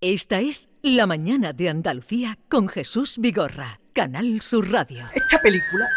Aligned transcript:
Esta 0.00 0.38
es 0.38 0.70
La 0.80 1.08
Mañana 1.08 1.52
de 1.52 1.68
Andalucía 1.68 2.38
con 2.48 2.68
Jesús 2.68 3.18
Vigorra, 3.18 3.80
Canal 3.92 4.40
Sur 4.42 4.70
Radio. 4.70 5.06
Esta 5.12 5.42
película 5.42 5.88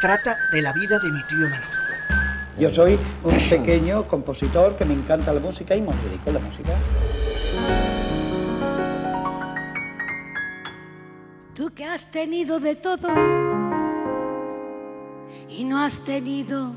trata 0.00 0.34
de 0.50 0.62
la 0.62 0.72
vida 0.72 0.98
de 0.98 1.10
mi 1.12 1.22
tío 1.24 1.40
Manolo. 1.40 1.66
Yo 2.58 2.70
soy 2.70 2.98
un 3.22 3.50
pequeño 3.50 4.08
compositor 4.08 4.78
que 4.78 4.86
me 4.86 4.94
encanta 4.94 5.34
la 5.34 5.40
música 5.40 5.76
y 5.76 5.82
me 5.82 5.88
dedico 5.88 6.30
a 6.30 6.32
la 6.32 6.40
música. 6.40 6.70
Tú 11.54 11.74
que 11.74 11.84
has 11.84 12.10
tenido 12.10 12.60
de 12.60 12.76
todo 12.76 13.08
y 15.50 15.64
no 15.64 15.78
has 15.78 16.02
tenido 16.02 16.72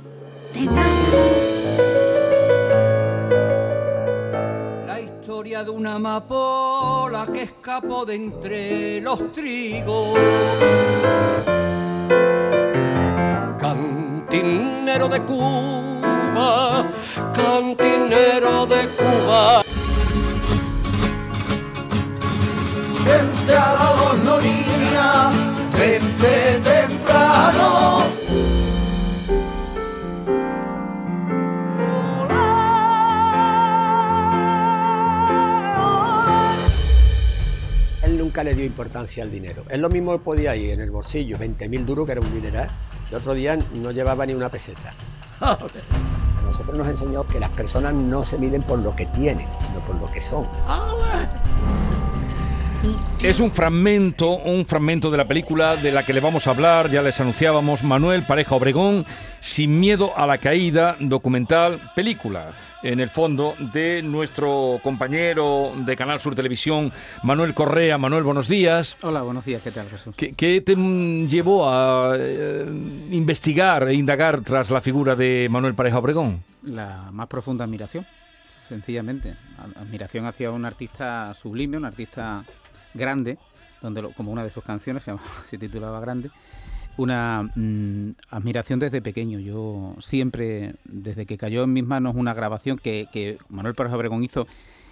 de 0.53 0.65
nada. 0.65 2.12
Historia 5.43 5.65
de 5.65 5.71
una 5.71 5.95
amapola 5.95 7.27
que 7.33 7.43
escapó 7.43 8.05
de 8.05 8.15
entre 8.15 9.01
los 9.01 9.33
trigos. 9.33 10.17
Cantinero 13.59 15.09
de 15.09 15.19
Cuba, 15.23 16.89
cantinero 17.33 18.65
de 18.67 18.87
Cuba. 18.95 19.63
Vente 23.05 23.53
a 23.53 23.73
la 23.73 25.31
vente 25.77 26.61
temprano. 26.63 28.22
Nunca 38.33 38.43
le 38.43 38.55
dio 38.55 38.65
importancia 38.65 39.21
al 39.21 39.29
dinero. 39.29 39.63
Él 39.69 39.79
lo 39.79 39.89
mismo 39.89 40.17
podía 40.17 40.55
ir 40.55 40.71
en 40.71 40.81
el 40.81 40.89
bolsillo, 40.89 41.37
20.000 41.37 41.85
duros, 41.85 42.07
que 42.07 42.13
era 42.13 42.21
un 42.21 42.33
dineral. 42.33 42.67
El 43.11 43.17
otro 43.17 43.35
día 43.35 43.55
no 43.75 43.91
llevaba 43.91 44.25
ni 44.25 44.33
una 44.33 44.49
peseta. 44.49 44.91
A 45.39 45.55
nosotros 46.43 46.75
nos 46.75 46.87
enseñó 46.87 47.27
que 47.27 47.39
las 47.39 47.51
personas 47.51 47.93
no 47.93 48.25
se 48.25 48.39
miden 48.39 48.63
por 48.63 48.79
lo 48.79 48.95
que 48.95 49.05
tienen, 49.05 49.45
sino 49.59 49.79
por 49.85 50.01
lo 50.01 50.11
que 50.11 50.19
son. 50.19 50.47
Es 53.21 53.39
un 53.39 53.51
fragmento, 53.51 54.37
un 54.37 54.65
fragmento 54.65 55.11
de 55.11 55.17
la 55.17 55.27
película 55.27 55.75
de 55.75 55.91
la 55.91 56.03
que 56.03 56.13
le 56.13 56.19
vamos 56.19 56.47
a 56.47 56.49
hablar, 56.49 56.89
ya 56.89 57.03
les 57.03 57.19
anunciábamos, 57.19 57.83
Manuel 57.83 58.25
Pareja 58.25 58.55
Obregón, 58.55 59.05
Sin 59.41 59.79
miedo 59.79 60.11
a 60.17 60.25
la 60.25 60.39
caída, 60.39 60.97
documental, 60.99 61.91
película, 61.95 62.51
en 62.83 62.99
el 62.99 63.09
fondo, 63.09 63.55
de 63.73 64.01
nuestro 64.03 64.79
compañero 64.83 65.71
de 65.85 65.95
Canal 65.95 66.19
Sur 66.19 66.35
Televisión, 66.35 66.91
Manuel 67.23 67.53
Correa. 67.53 67.97
Manuel, 67.97 68.23
buenos 68.23 68.47
días. 68.49 68.97
Hola, 69.01 69.21
buenos 69.21 69.45
días, 69.45 69.61
¿qué 69.61 69.71
tal, 69.71 69.87
Jesús? 69.89 70.13
¿Qué, 70.17 70.33
qué 70.33 70.59
te 70.61 70.75
mm, 70.75 71.27
llevó 71.27 71.69
a 71.69 72.13
eh, 72.19 72.65
investigar 73.11 73.87
e 73.87 73.93
indagar 73.93 74.41
tras 74.41 74.69
la 74.69 74.81
figura 74.81 75.15
de 75.15 75.47
Manuel 75.49 75.75
Pareja 75.75 75.97
Obregón? 75.99 76.43
La 76.63 77.09
más 77.11 77.27
profunda 77.27 77.63
admiración, 77.63 78.05
sencillamente. 78.67 79.33
Admiración 79.75 80.25
hacia 80.25 80.51
un 80.51 80.65
artista 80.65 81.33
sublime, 81.33 81.77
un 81.77 81.85
artista 81.85 82.43
grande, 82.93 83.37
donde 83.81 84.01
lo- 84.01 84.11
como 84.11 84.31
una 84.31 84.43
de 84.43 84.49
sus 84.49 84.63
canciones 84.63 85.03
se, 85.03 85.11
llamaba- 85.11 85.29
se 85.45 85.57
titulaba 85.57 85.99
Grande. 86.01 86.29
Una 86.97 87.49
mm, 87.55 88.11
admiración 88.29 88.79
desde 88.79 89.01
pequeño. 89.01 89.39
Yo 89.39 89.95
siempre, 89.99 90.75
desde 90.85 91.25
que 91.25 91.37
cayó 91.37 91.63
en 91.63 91.73
mis 91.73 91.85
manos 91.85 92.15
una 92.15 92.33
grabación 92.33 92.77
que, 92.77 93.07
que 93.11 93.37
Manuel 93.49 93.75
Pareja 93.75 93.95
Obregón 93.95 94.23
hizo, 94.23 94.47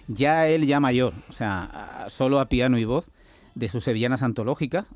ya 0.08 0.48
él 0.48 0.66
ya 0.66 0.80
mayor, 0.80 1.12
o 1.28 1.32
sea, 1.32 2.06
solo 2.08 2.40
a 2.40 2.48
piano 2.48 2.78
y 2.78 2.84
voz, 2.84 3.08
de 3.54 3.68
sus 3.68 3.84
sevillanas 3.84 4.22
antológicas. 4.22 4.86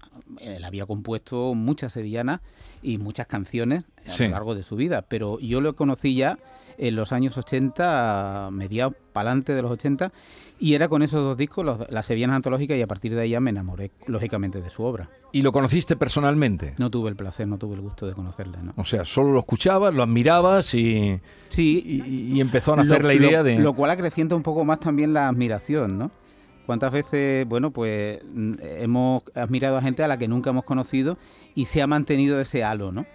Él 0.41 0.65
había 0.65 0.87
compuesto 0.87 1.55
muchas 1.55 1.93
sevillanas 1.93 2.41
y 2.83 2.99
muchas 2.99 3.27
canciones 3.27 3.85
a 4.05 4.09
Sí. 4.09 4.25
lo 4.25 4.31
largo 4.31 4.55
de 4.55 4.63
su 4.63 4.77
vida, 4.77 5.03
pero 5.03 5.39
yo 5.41 5.61
lo 5.61 5.75
conocí 5.77 6.15
ya 6.17 6.39
en 6.79 6.95
los 6.95 7.13
años 7.13 7.39
80, 7.39 8.51
mediados 8.53 8.95
para 9.15 9.31
adelante 9.31 9.55
de 9.55 9.63
los 9.63 9.71
80, 9.71 10.13
y 10.59 10.75
era 10.75 10.89
con 10.89 11.03
esos 11.03 11.23
dos 11.23 11.37
discos, 11.39 11.65
los- 11.65 11.91
las 11.91 12.05
sevillanas 12.05 12.37
antológicas, 12.37 12.77
y 12.77 12.83
a 12.83 12.87
partir 12.87 13.15
de 13.15 13.23
ahí 13.23 13.31
ya 13.31 13.41
me 13.41 13.49
enamoré, 13.51 13.93
lógicamente, 14.07 14.61
de 14.61 14.69
su 14.69 14.83
obra. 14.83 15.09
¿Y 15.33 15.41
lo 15.41 15.53
conociste 15.53 15.97
personalmente? 15.97 16.75
No 16.79 16.91
tuve 16.91 17.09
el 17.09 17.17
placer, 17.17 17.49
no 17.49 17.57
tuve 17.57 17.77
el 17.77 17.81
gusto 17.81 18.07
de 18.07 18.13
conocerle, 18.13 18.59
¿no? 18.63 18.75
O 18.77 18.85
sea, 18.85 19.05
solo 19.07 19.33
lo 19.33 19.39
escuchabas, 19.39 19.95
lo 19.95 20.03
admirabas 20.03 20.75
y, 20.75 21.19
Sí, 21.49 21.83
y- 21.87 22.35
y 22.37 22.41
empezó 22.43 22.75
a 22.75 22.77
nacer 22.77 23.03
lo- 23.03 23.09
la 23.09 23.15
idea 23.15 23.39
lo- 23.39 23.45
de... 23.45 23.59
Lo 23.59 23.73
cual 23.73 23.91
acrecienta 23.91 24.35
un 24.35 24.43
poco 24.43 24.65
más 24.67 24.79
también 24.81 25.15
la 25.15 25.29
admiración, 25.29 25.97
¿no? 25.99 26.11
¿Cuántas 26.67 26.93
veces, 26.93 27.47
bueno, 27.49 27.71
pues 27.71 28.21
mm, 28.25 28.55
hemos 28.61 29.23
admirado 29.35 29.77
a 29.77 29.83
gente 29.83 30.03
a 30.03 30.09
la 30.09 30.19
que 30.19 30.27
nunca 30.27 30.51
hemos 30.51 30.65
conocido 30.65 31.17
y 31.55 31.67
se 31.67 31.81
ha 31.81 31.87
mantenido 31.87 32.41
ese 32.41 32.65
halo, 32.65 32.91
¿no? 32.93 33.07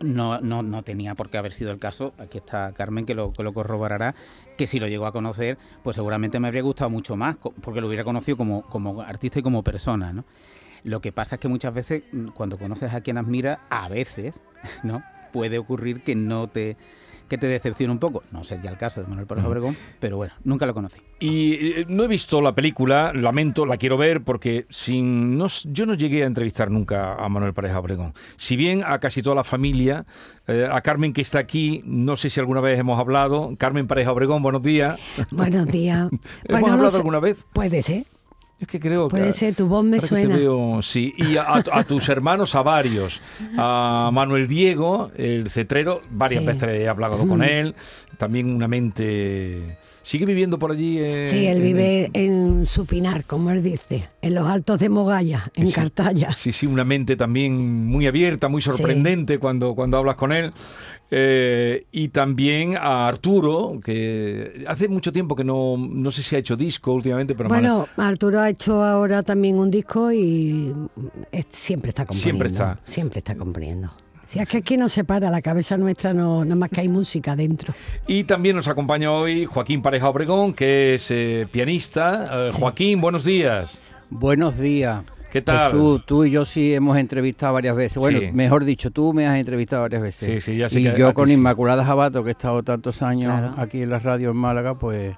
No, 0.00 0.40
no, 0.40 0.82
tenía 0.84 1.16
por 1.16 1.28
qué 1.28 1.38
haber 1.38 1.52
sido 1.52 1.72
el 1.72 1.80
caso, 1.80 2.14
aquí 2.18 2.38
está 2.38 2.72
Carmen 2.72 3.04
que 3.04 3.16
lo, 3.16 3.32
que 3.32 3.42
lo 3.42 3.52
corroborará, 3.52 4.14
que 4.56 4.68
si 4.68 4.78
lo 4.78 4.86
llegó 4.86 5.06
a 5.06 5.12
conocer, 5.12 5.58
pues 5.82 5.96
seguramente 5.96 6.38
me 6.38 6.46
habría 6.46 6.62
gustado 6.62 6.88
mucho 6.88 7.16
más, 7.16 7.36
porque 7.36 7.80
lo 7.80 7.88
hubiera 7.88 8.04
conocido 8.04 8.36
como, 8.36 8.62
como 8.62 9.00
artista 9.00 9.40
y 9.40 9.42
como 9.42 9.64
persona, 9.64 10.12
¿no? 10.12 10.24
Lo 10.84 11.00
que 11.00 11.10
pasa 11.10 11.34
es 11.34 11.40
que 11.40 11.48
muchas 11.48 11.74
veces, 11.74 12.04
mm, 12.12 12.28
cuando 12.28 12.58
conoces 12.58 12.94
a 12.94 13.00
quien 13.00 13.18
admira, 13.18 13.66
a 13.70 13.88
veces, 13.88 14.40
¿no? 14.84 15.02
Puede 15.32 15.58
ocurrir 15.58 16.02
que 16.02 16.14
no 16.14 16.46
te 16.46 16.76
que 17.28 17.38
te 17.38 17.46
decepcione 17.46 17.92
un 17.92 17.98
poco. 17.98 18.22
No 18.32 18.42
sería 18.44 18.70
el 18.70 18.76
caso 18.76 19.00
de 19.02 19.06
Manuel 19.06 19.26
Pérez 19.26 19.44
Obregón, 19.44 19.76
pero 20.00 20.16
bueno, 20.16 20.32
nunca 20.44 20.66
lo 20.66 20.74
conocí. 20.74 20.96
Y 21.20 21.54
eh, 21.54 21.86
no 21.88 22.04
he 22.04 22.08
visto 22.08 22.40
la 22.40 22.54
película, 22.54 23.12
lamento, 23.14 23.66
la 23.66 23.76
quiero 23.76 23.96
ver 23.96 24.22
porque 24.22 24.66
sin 24.70 25.36
no, 25.38 25.46
yo 25.64 25.86
no 25.86 25.94
llegué 25.94 26.22
a 26.22 26.26
entrevistar 26.26 26.70
nunca 26.70 27.14
a 27.14 27.28
Manuel 27.28 27.54
Pareja 27.54 27.78
Obregón. 27.78 28.14
Si 28.36 28.56
bien 28.56 28.82
a 28.84 28.98
casi 28.98 29.22
toda 29.22 29.36
la 29.36 29.44
familia, 29.44 30.06
eh, 30.46 30.68
a 30.70 30.80
Carmen 30.80 31.12
que 31.12 31.20
está 31.20 31.38
aquí, 31.38 31.82
no 31.84 32.16
sé 32.16 32.30
si 32.30 32.40
alguna 32.40 32.60
vez 32.60 32.78
hemos 32.80 32.98
hablado. 32.98 33.54
Carmen 33.58 33.86
Pareja 33.86 34.12
Obregón, 34.12 34.42
buenos 34.42 34.62
días. 34.62 34.98
Buenos 35.30 35.66
días. 35.68 36.08
¿Hemos 36.44 36.60
Bueno, 36.60 36.66
no 36.68 36.72
hablado 36.74 36.90
sé- 36.90 36.96
alguna 36.98 37.20
vez? 37.20 37.44
Puede 37.52 37.82
ser, 37.82 38.04
Es 38.60 38.66
que 38.66 38.80
creo 38.80 39.08
puede 39.08 39.26
que... 39.26 39.32
ser, 39.32 39.54
tu 39.54 39.68
voz 39.68 39.84
me 39.84 40.00
suena. 40.00 40.36
veo, 40.36 40.82
sí, 40.82 41.14
y 41.16 41.36
a, 41.36 41.44
a 41.72 41.84
tus 41.84 42.08
hermanos, 42.08 42.54
a 42.56 42.62
varios, 42.62 43.20
a 43.56 44.10
Manuel 44.12 44.48
Diego, 44.48 45.12
el 45.16 45.48
cetrero, 45.48 46.00
varias 46.10 46.42
Sí. 46.42 46.46
veces 46.46 46.68
he 46.80 46.88
hablado 46.88 47.26
con 47.28 47.42
él, 47.44 47.74
también 48.16 48.52
una 48.54 48.66
mente... 48.68 49.78
¿Sigue 50.02 50.24
viviendo 50.24 50.58
por 50.58 50.72
allí? 50.72 50.98
eh, 51.00 51.26
Sí, 51.26 51.46
él 51.46 51.58
en- 51.58 51.62
vive 51.62 52.10
en 52.14 52.66
Supinar, 52.66 53.24
como 53.24 53.50
él 53.50 53.62
dice, 53.62 54.08
en 54.22 54.34
los 54.34 54.48
altos 54.48 54.80
de 54.80 54.88
Mogaya, 54.88 55.50
en 55.54 55.66
Sí. 55.68 55.74
Cartaya. 55.74 56.32
Sí, 56.32 56.50
sí, 56.50 56.66
una 56.66 56.82
mente 56.84 57.14
también 57.14 57.86
muy 57.86 58.06
abierta, 58.06 58.48
muy 58.48 58.62
sorprendente 58.62 59.38
cuando, 59.38 59.74
cuando 59.74 59.98
hablas 59.98 60.16
con 60.16 60.32
él. 60.32 60.52
Eh, 61.10 61.86
y 61.90 62.08
también 62.08 62.76
a 62.76 63.08
Arturo, 63.08 63.80
que 63.82 64.64
hace 64.68 64.88
mucho 64.88 65.12
tiempo 65.12 65.34
que 65.34 65.44
no, 65.44 65.76
no 65.78 66.10
sé 66.10 66.22
si 66.22 66.36
ha 66.36 66.38
hecho 66.38 66.54
disco 66.56 66.92
últimamente, 66.92 67.34
pero 67.34 67.48
Bueno, 67.48 67.88
Arturo 67.96 68.40
ha 68.40 68.50
hecho 68.50 68.82
ahora 68.84 69.22
también 69.22 69.56
un 69.58 69.70
disco 69.70 70.12
y 70.12 70.74
es- 71.32 71.46
siempre 71.48 71.90
está 71.90 72.04
componiendo. 72.04 72.22
Siempre 72.22 72.48
está. 72.48 72.80
Siempre 72.84 73.18
está 73.20 73.34
componiendo. 73.36 73.90
Si 74.26 74.38
es 74.38 74.46
que 74.46 74.58
aquí 74.58 74.76
no 74.76 74.90
se 74.90 75.04
para, 75.04 75.30
la 75.30 75.40
cabeza 75.40 75.78
nuestra 75.78 76.12
no, 76.12 76.44
nada 76.44 76.56
más 76.56 76.68
que 76.68 76.82
hay 76.82 76.88
música 76.90 77.34
dentro. 77.34 77.72
Y 78.06 78.24
también 78.24 78.56
nos 78.56 78.68
acompaña 78.68 79.10
hoy 79.10 79.46
Joaquín 79.46 79.80
Pareja 79.80 80.10
Obregón, 80.10 80.52
que 80.52 80.96
es 80.96 81.10
eh, 81.10 81.48
pianista. 81.50 82.44
Eh, 82.44 82.48
Sí. 82.52 82.60
Joaquín, 82.60 83.00
buenos 83.00 83.24
días. 83.24 83.78
Buenos 84.10 84.58
días. 84.58 85.02
¿Qué 85.32 85.42
tal? 85.42 85.70
Jesús, 85.72 86.04
tú 86.06 86.24
y 86.24 86.30
yo 86.30 86.44
sí 86.44 86.74
hemos 86.74 86.96
entrevistado 86.96 87.52
varias 87.54 87.76
veces. 87.76 87.98
Bueno, 87.98 88.18
Sí. 88.20 88.30
mejor 88.32 88.64
dicho, 88.64 88.90
tú 88.90 89.12
me 89.12 89.26
has 89.26 89.36
entrevistado 89.36 89.82
varias 89.82 90.00
veces. 90.02 90.26
Sí, 90.44 90.52
sí, 90.52 90.58
ya 90.58 90.68
sé 90.68 90.80
Y 90.80 90.84
que 90.84 90.98
yo 90.98 91.12
con 91.12 91.28
sí. 91.28 91.34
Inmaculada 91.34 91.84
Jabato, 91.84 92.22
que 92.24 92.30
he 92.30 92.32
estado 92.32 92.62
tantos 92.62 93.02
años 93.02 93.32
Claro. 93.38 93.54
aquí 93.58 93.82
en 93.82 93.90
la 93.90 93.98
radio 93.98 94.30
en 94.30 94.36
Málaga, 94.36 94.74
pues, 94.78 95.16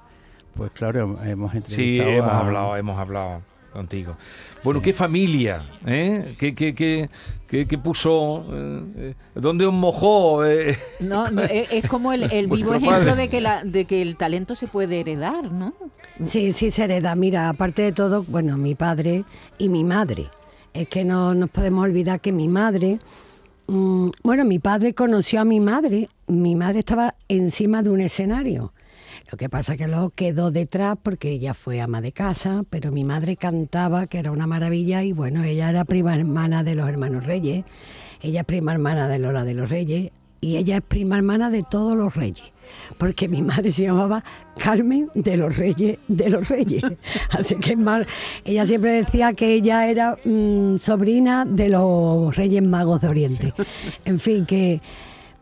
pues 0.55 0.73
claro, 0.73 1.01
hemos 1.25 1.55
entrevistado. 1.55 1.67
Sí, 1.77 2.01
hemos 2.01 2.31
a- 2.33 2.39
hablado, 2.41 2.77
hemos 2.77 2.99
hablado 2.99 3.43
contigo. 3.73 4.17
Bueno, 4.65 4.81
Sí. 4.81 4.85
qué 4.87 4.93
familia, 4.93 5.63
¿eh? 5.87 6.35
¿Qué, 6.39 6.55
qué, 6.55 6.75
qué, 6.75 7.09
qué- 7.47 7.67
qué 7.67 7.79
puso? 7.79 8.45
eh, 8.53 8.83
eh, 8.97 9.15
¿Dónde 9.35 9.67
os 9.67 9.73
mojó? 9.73 10.45
eh? 10.45 10.77
No, 11.01 11.31
no, 11.31 11.43
es, 11.43 11.87
como 11.89 12.13
el, 12.13 12.25
el 12.33 12.49
vivo 12.51 12.71
ejemplo 12.75 12.91
padre. 12.91 13.15
de 13.17 13.29
que, 13.29 13.41
la, 13.41 13.65
de 13.65 13.85
que 13.85 14.03
el 14.03 14.17
talento 14.17 14.55
se 14.55 14.67
puede 14.67 15.01
heredar, 15.01 15.51
¿no? 15.51 15.73
Sí, 16.25 16.53
sí 16.53 16.71
se 16.71 16.85
hereda. 16.85 17.15
Mira, 17.15 17.49
aparte 17.49 17.83
de 17.83 17.93
todo, 17.93 18.25
bueno, 18.25 18.57
mi 18.59 18.75
padre 18.75 19.25
y 19.59 19.69
mi 19.69 19.85
madre. 19.85 20.25
Es 20.75 20.87
que 20.89 21.05
no 21.05 21.35
nos 21.35 21.51
podemos 21.51 21.85
olvidar 21.85 22.21
que 22.21 22.31
mi 22.33 22.47
madre, 22.49 22.99
mm, 23.67 24.09
bueno, 24.23 24.45
mi 24.45 24.59
padre 24.59 24.95
conoció 24.95 25.41
a 25.41 25.45
mi 25.45 25.61
madre. 25.61 26.09
Mi 26.27 26.55
madre 26.57 26.81
estaba 26.81 27.15
encima 27.29 27.83
de 27.83 27.91
un 27.91 28.01
escenario. 28.01 28.73
Lo 29.31 29.39
que 29.39 29.49
pasa 29.49 29.77
que 29.77 29.89
luego 29.89 30.11
quedó 30.11 30.51
detrás 30.51 30.97
porque 31.03 31.31
ella 31.31 31.55
fue 31.55 31.81
ama 31.81 32.01
de 32.01 32.13
casa, 32.13 32.65
pero 32.69 32.93
mi 32.93 33.05
madre 33.05 33.37
cantaba, 33.37 34.07
que 34.07 34.19
era 34.19 34.33
una 34.33 34.47
maravilla, 34.47 35.03
y 35.03 35.13
bueno, 35.13 35.45
ella 35.45 35.71
era 35.71 35.85
prima 35.85 36.15
hermana 36.15 36.65
de 36.65 36.75
los 36.75 36.89
hermanos 36.89 37.27
Reyes, 37.27 37.65
ella 38.21 38.41
es 38.41 38.47
prima 38.47 38.73
hermana 38.73 39.09
de 39.09 39.19
Lola 39.19 39.45
de 39.45 39.55
los 39.55 39.69
Reyes, 39.69 40.11
y 40.41 40.57
ella 40.57 40.77
es 40.77 40.83
prima 40.83 41.19
hermana 41.19 41.51
de 41.51 41.63
todos 41.63 41.95
los 41.95 42.17
reyes, 42.17 42.53
porque 42.97 43.29
mi 43.29 43.43
madre 43.43 43.73
se 43.73 43.83
llamaba 43.83 44.25
Carmen 44.59 45.11
de 45.15 45.37
los 45.37 45.57
Reyes 45.57 45.99
de 46.09 46.31
los 46.31 46.49
Reyes. 46.49 46.83
Así 47.31 47.57
que 47.57 47.73
es 47.73 47.79
más, 47.79 48.07
ella 48.45 48.65
siempre 48.65 48.93
decía 48.93 49.35
que 49.35 49.53
ella 49.53 49.87
era 49.89 50.17
mm, 50.25 50.79
sobrina 50.79 51.45
de 51.45 51.69
los 51.69 52.35
Reyes 52.35 52.65
Magos 52.65 53.03
de 53.03 53.09
Oriente. 53.09 53.55
En 54.05 54.19
fin, 54.19 54.47
que... 54.47 54.81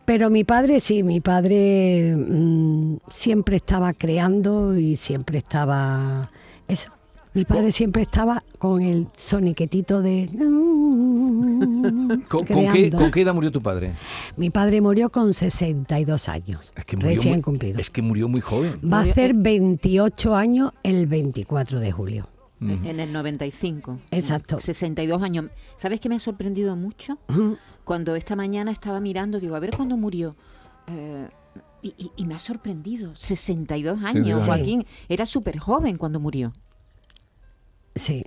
Pero 0.09 0.31
mi 0.31 0.43
padre 0.43 0.79
sí, 0.79 1.03
mi 1.03 1.21
padre 1.21 2.15
mm, 2.17 2.95
siempre 3.11 3.57
estaba 3.57 3.93
creando 3.93 4.75
y 4.75 4.95
siempre 4.95 5.37
estaba... 5.37 6.31
Eso, 6.67 6.89
mi 7.35 7.45
padre 7.45 7.71
siempre 7.71 8.01
estaba 8.01 8.43
con 8.57 8.81
el 8.81 9.05
soniquetito 9.13 10.01
de... 10.01 10.27
¿Con, 10.33 12.19
con 12.27 12.73
qué, 12.73 12.89
con 12.89 13.11
qué 13.11 13.21
edad 13.21 13.35
murió 13.35 13.51
tu 13.51 13.61
padre? 13.61 13.93
Mi 14.35 14.49
padre 14.49 14.81
murió 14.81 15.11
con 15.11 15.31
62 15.31 16.27
años, 16.27 16.73
Es 16.75 16.85
que 16.85 16.97
murió 16.97 17.11
recién 17.11 17.35
muy, 17.35 17.43
cumplido. 17.43 17.79
Es 17.79 17.91
que 17.91 18.01
murió 18.01 18.27
muy 18.27 18.41
joven. 18.41 18.79
Va 18.83 19.01
a 19.01 19.03
hacer 19.03 19.35
28 19.35 20.35
años 20.35 20.71
el 20.81 21.05
24 21.05 21.79
de 21.79 21.91
julio. 21.91 22.27
En 22.61 22.99
el 22.99 23.13
95. 23.13 23.99
Exacto. 24.11 24.59
62 24.59 25.21
años. 25.21 25.45
¿Sabes 25.77 26.01
qué 26.01 26.09
me 26.09 26.15
ha 26.15 26.19
sorprendido 26.19 26.75
mucho? 26.75 27.17
Ujú. 27.29 27.57
Cuando 27.89 28.15
esta 28.15 28.35
mañana 28.35 28.69
estaba 28.69 28.99
mirando, 28.99 29.39
digo, 29.39 29.55
a 29.55 29.59
ver 29.59 29.71
cuándo 29.75 29.97
murió. 29.97 30.35
Eh, 30.85 31.27
y, 31.81 31.95
y- 31.97 32.11
y 32.17 32.25
me 32.27 32.35
ha 32.35 32.39
sorprendido. 32.39 33.15
62 33.15 34.03
años, 34.03 34.41
Sí. 34.41 34.45
Joaquín. 34.45 34.85
Era 35.07 35.25
súper 35.25 35.57
joven 35.57 35.97
cuando 35.97 36.19
murió. 36.19 36.53
Sí. 37.95 38.23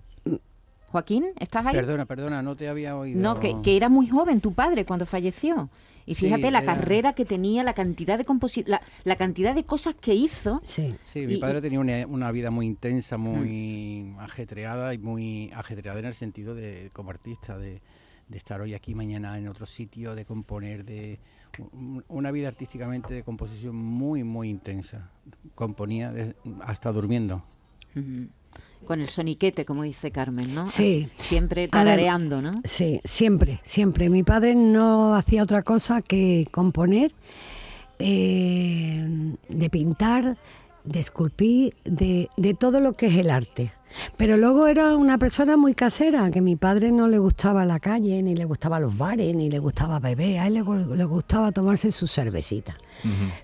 Joaquín, 0.88 1.26
¿estás 1.38 1.64
ahí? 1.64 1.76
Perdona, 1.76 2.06
perdona, 2.06 2.43
no 2.43 2.56
te 2.56 2.69
había 2.69 2.97
oído. 2.97 3.20
No, 3.20 3.38
que, 3.38 3.55
que 3.62 3.76
era 3.76 3.88
muy 3.88 4.09
joven 4.09 4.41
tu 4.41 4.53
padre 4.53 4.85
cuando 4.85 5.06
falleció. 5.06 5.70
Y 6.06 6.17
Sí, 6.17 6.25
fíjate 6.26 6.50
la 6.50 6.59
era- 6.62 6.75
carrera 6.75 7.12
que 7.12 7.25
tenía, 7.25 7.62
la 7.62 7.73
cantidad 7.73 8.19
de 8.19 8.25
composi 8.25 8.64
la, 8.67 8.82
la 9.05 9.14
cantidad 9.14 9.55
de 9.55 9.62
cosas 9.64 9.94
que 9.94 10.12
hizo. 10.12 10.61
Sí. 10.64 10.93
Sí, 11.05 11.25
mi 11.29 11.35
Y- 11.35 11.38
padre 11.38 11.61
tenía 11.62 11.79
una, 11.79 12.05
una 12.09 12.32
vida 12.32 12.50
muy 12.50 12.67
intensa, 12.67 13.17
muy 13.17 14.12
ajetreada 14.19 14.93
y 14.93 14.99
muy 14.99 15.53
ajetreada 15.55 16.00
en 16.00 16.06
el 16.06 16.14
sentido 16.14 16.56
de 16.56 16.91
como 16.93 17.11
artista, 17.11 17.56
de, 17.56 17.81
de 18.32 18.38
estar 18.38 18.61
hoy 18.61 18.75
aquí, 18.75 18.94
mañana 18.96 19.38
en 19.38 19.46
otro 19.46 19.67
sitio, 19.67 20.17
de 20.17 20.25
componer, 20.25 20.84
de 20.84 21.20
un- 21.73 22.05
una 22.08 22.31
vida 22.32 22.49
artísticamente 22.49 23.14
de 23.14 23.23
composición 23.23 23.76
muy, 23.76 24.25
muy 24.25 24.49
intensa. 24.49 25.11
Componía 25.55 26.11
de- 26.11 26.34
hasta 26.62 26.90
durmiendo. 26.90 27.44
Con 28.87 29.00
el 29.00 29.06
soniquete, 29.06 29.64
como 29.64 29.82
dice 29.84 30.11
Carmen, 30.11 30.55
¿no? 30.55 30.67
Sí. 30.67 31.08
Siempre 31.17 31.69
tarareando, 31.69 32.43
¿no? 32.43 32.52
Sí, 32.64 33.00
siempre, 33.05 33.61
siempre. 33.62 34.08
Mi 34.11 34.23
padre 34.25 34.55
no 34.56 35.14
hacía 35.14 35.43
otra 35.43 35.62
cosa 35.62 36.02
que 36.02 36.49
componer, 36.50 37.12
eh, 37.99 39.37
de 39.49 39.70
pintar, 39.70 40.37
de 40.84 41.00
esculpir, 41.00 41.75
de, 41.84 42.29
de 42.37 42.55
todo 42.55 42.81
lo 42.81 42.93
que 42.94 43.06
es 43.06 43.17
el 43.17 43.31
arte. 43.31 43.73
Pero 44.17 44.38
luego 44.38 44.69
era 44.69 44.96
una 44.96 45.19
persona 45.19 45.58
muy 45.58 45.75
casera, 45.75 46.31
que 46.31 46.38
a 46.38 46.43
mi 46.43 46.56
padre 46.56 46.93
no 46.93 47.08
le 47.08 47.19
gustaba 47.19 47.67
la 47.67 47.79
calle, 47.79 48.23
ni 48.23 48.34
le 48.34 48.46
gustaba 48.46 48.81
los 48.81 48.96
bares, 48.96 49.34
ni 49.37 49.50
le 49.50 49.58
gustaba 49.58 49.99
beber, 49.99 50.38
a 50.38 50.46
él 50.46 50.55
le, 50.55 50.96
le 50.96 51.05
gustaba 51.05 51.52
tomarse 51.52 51.93
su 51.93 52.06
cervecita. 52.06 52.75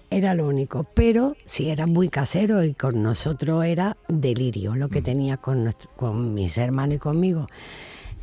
Era 0.08 0.34
lo 0.34 0.48
único. 0.48 0.84
Pero 0.94 1.36
sí 1.44 1.68
era 1.68 1.86
muy 1.86 2.08
casero 2.08 2.64
y 2.64 2.72
con 2.72 3.02
nosotros 3.02 3.62
era 3.66 3.98
delirio 4.08 4.74
lo 4.74 4.88
que 4.88 5.02
tenía 5.02 5.36
con, 5.36 5.64
nuestro- 5.64 5.90
con 5.96 6.32
mis 6.32 6.56
hermanos 6.56 6.96
y 6.96 6.98
conmigo. 6.98 7.46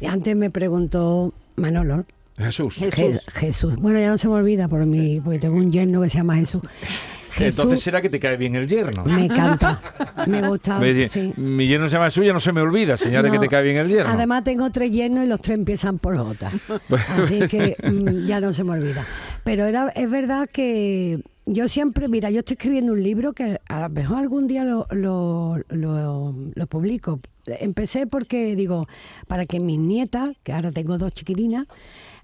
Y 0.01 0.07
antes 0.07 0.35
me 0.35 0.50
preguntó 0.50 1.31
Manolo. 1.57 2.06
Jesús. 2.38 2.81
Je- 2.81 3.21
Jesús. 3.33 3.75
Bueno, 3.75 4.00
ya 4.00 4.09
no 4.09 4.18
se 4.18 4.27
me 4.27 4.33
olvida 4.33 4.68
por 4.68 4.83
mí, 4.88 5.21
porque 5.21 5.38
tengo 5.39 5.57
un 5.57 5.71
yerno 5.71 6.01
que 6.01 6.09
se 6.09 6.18
llama 6.18 6.35
Jesús. 6.38 6.63
Jesús 7.35 7.59
Entonces 7.59 7.81
será 7.83 8.01
que 8.01 8.09
te 8.09 8.19
cae 8.19 8.37
bien 8.37 8.55
el 8.55 8.67
yerno. 8.67 9.03
me 9.05 9.25
encanta. 9.25 9.81
Me 10.27 10.47
gusta. 10.47 10.79
Me 10.79 10.93
dice, 10.93 11.09
sí. 11.33 11.33
Mi 11.39 11.67
yerno 11.67 11.89
se 11.89 11.95
llama 11.95 12.09
suya, 12.09 12.31
no 12.33 12.39
se 12.39 12.51
me 12.53 12.61
olvida, 12.61 12.95
señora, 12.97 13.29
que 13.29 13.35
No, 13.35 13.41
te 13.41 13.47
cae 13.49 13.63
bien 13.63 13.77
el 13.77 13.89
yerno. 13.89 14.11
Además 14.13 14.43
tengo 14.43 14.69
tres 14.71 14.91
yernos 14.91 15.25
y 15.25 15.27
los 15.27 15.41
tres 15.41 15.57
empiezan 15.57 15.99
por 15.99 16.17
J. 16.17 16.51
Así 17.21 17.39
que 17.49 17.75
mm, 17.83 18.25
ya 18.25 18.39
no 18.39 18.53
se 18.53 18.63
me 18.63 18.71
olvida. 18.71 19.05
Pero 19.43 19.65
era, 19.65 19.89
es 19.89 20.09
verdad 20.09 20.47
que 20.51 21.19
yo 21.45 21.67
siempre, 21.67 22.07
mira, 22.07 22.31
yo 22.31 22.39
estoy 22.39 22.55
escribiendo 22.55 22.93
un 22.93 23.03
libro 23.03 23.33
que 23.33 23.59
a 23.67 23.81
lo 23.81 23.89
mejor 23.89 24.17
algún 24.19 24.47
día 24.47 24.63
lo, 24.63 24.87
lo, 24.91 25.57
lo- 25.69 26.33
lo 26.55 26.67
publico. 26.67 27.19
Empecé 27.45 28.07
porque 28.07 28.55
digo, 28.55 28.87
para 29.27 29.45
que 29.45 29.59
mis 29.59 29.77
nietas, 29.77 30.29
que 30.43 30.53
ahora 30.53 30.71
tengo 30.71 30.97
dos 30.97 31.11
chiquilinas, 31.13 31.67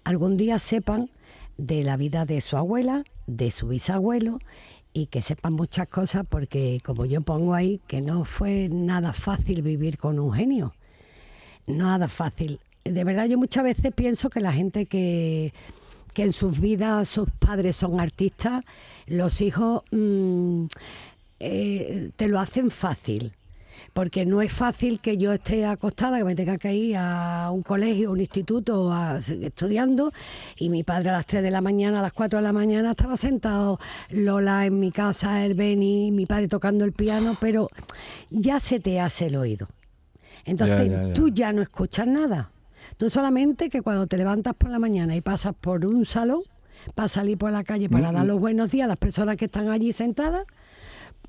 algún 0.04 0.38
día 0.38 0.58
sepan 0.58 1.10
de 1.58 1.84
la 1.84 1.98
vida 1.98 2.26
de 2.26 2.42
su 2.42 2.58
abuela, 2.58 3.04
de 3.28 3.52
su 3.52 3.68
bisabuelo 3.68 4.40
y 4.94 5.08
que 5.08 5.22
sepan 5.22 5.54
muchas 5.54 5.88
cosas 5.88 6.26
porque 6.28 6.80
como 6.84 7.06
yo 7.06 7.22
pongo 7.22 7.54
ahí 7.54 7.80
que 7.88 8.02
no 8.02 8.26
fue 8.26 8.70
nada 8.70 9.14
fácil 9.14 9.62
vivir 9.62 9.98
con 9.98 10.20
un 10.20 10.34
genio 10.34 10.74
nada 11.68 12.08
fácil. 12.08 12.60
De 12.84 13.04
verdad, 13.04 13.26
yo 13.26 13.38
muchas 13.38 13.64
veces 13.64 13.94
pienso 13.94 14.30
que 14.30 14.40
la 14.40 14.54
gente 14.54 14.86
que, 14.86 15.54
que 16.14 16.24
en 16.24 16.34
sus 16.34 16.60
vidas 16.60 17.08
sus 17.10 17.30
padres 17.32 17.76
son 17.76 18.00
artistas, 18.00 18.64
los 19.08 19.42
hijos 19.42 19.84
mm, 19.92 20.66
eh, 21.40 22.12
te 22.16 22.28
lo 22.28 22.40
hacen 22.40 22.72
fácil. 22.72 23.34
Porque 23.94 24.26
no 24.26 24.42
es 24.42 24.52
fácil 24.54 25.00
que 25.00 25.18
yo 25.18 25.34
esté 25.34 25.66
acostada, 25.66 26.18
que 26.18 26.24
me 26.24 26.36
tenga 26.36 26.58
que 26.58 26.74
ir 26.74 26.96
a 26.98 27.50
un 27.52 27.62
colegio, 27.64 28.12
un 28.12 28.20
instituto, 28.20 28.92
a- 28.92 29.18
estudiando, 29.18 30.12
y 30.58 30.70
mi 30.70 30.84
padre 30.84 31.10
a 31.10 31.14
las 31.14 31.26
3 31.26 31.44
de 31.44 31.52
la 31.52 31.62
mañana, 31.62 32.00
a 32.00 32.02
las 32.02 32.14
4 32.14 32.40
de 32.40 32.44
la 32.44 32.54
mañana 32.54 32.92
estaba 32.92 33.18
sentado, 33.18 33.80
Lola 34.10 34.66
en 34.66 34.80
mi 34.80 34.92
casa, 34.92 35.46
el 35.46 35.54
Beni, 35.56 36.12
mi 36.12 36.26
padre 36.26 36.48
tocando 36.48 36.86
el 36.86 36.94
piano, 36.94 37.38
pero 37.40 37.70
ya 38.30 38.60
se 38.60 38.80
te 38.80 39.00
hace 39.00 39.28
el 39.28 39.36
oído. 39.36 39.68
Entonces 40.46 40.90
Ya, 40.90 41.02
ya, 41.02 41.08
ya. 41.10 41.14
tú 41.14 41.30
ya 41.30 41.54
no 41.54 41.62
escuchas 41.62 42.08
nada. 42.08 42.52
Tú 42.98 43.10
solamente 43.10 43.70
que 43.70 43.82
cuando 43.82 44.08
te 44.08 44.18
levantas 44.18 44.54
por 44.56 44.70
la 44.70 44.80
mañana 44.80 45.16
y 45.16 45.22
pasas 45.22 45.54
por 45.60 45.86
un 45.86 46.06
salón, 46.06 46.42
para 46.96 47.08
salir 47.08 47.38
por 47.38 47.52
la 47.52 47.64
calle 47.64 47.90
para 47.90 48.12
Mm, 48.12 48.16
dar 48.16 48.26
los 48.26 48.40
buenos 48.40 48.72
días 48.72 48.86
a 48.86 48.88
las 48.88 48.98
personas 48.98 49.38
que 49.38 49.46
están 49.46 49.70
allí 49.70 49.92
sentadas, 49.92 50.46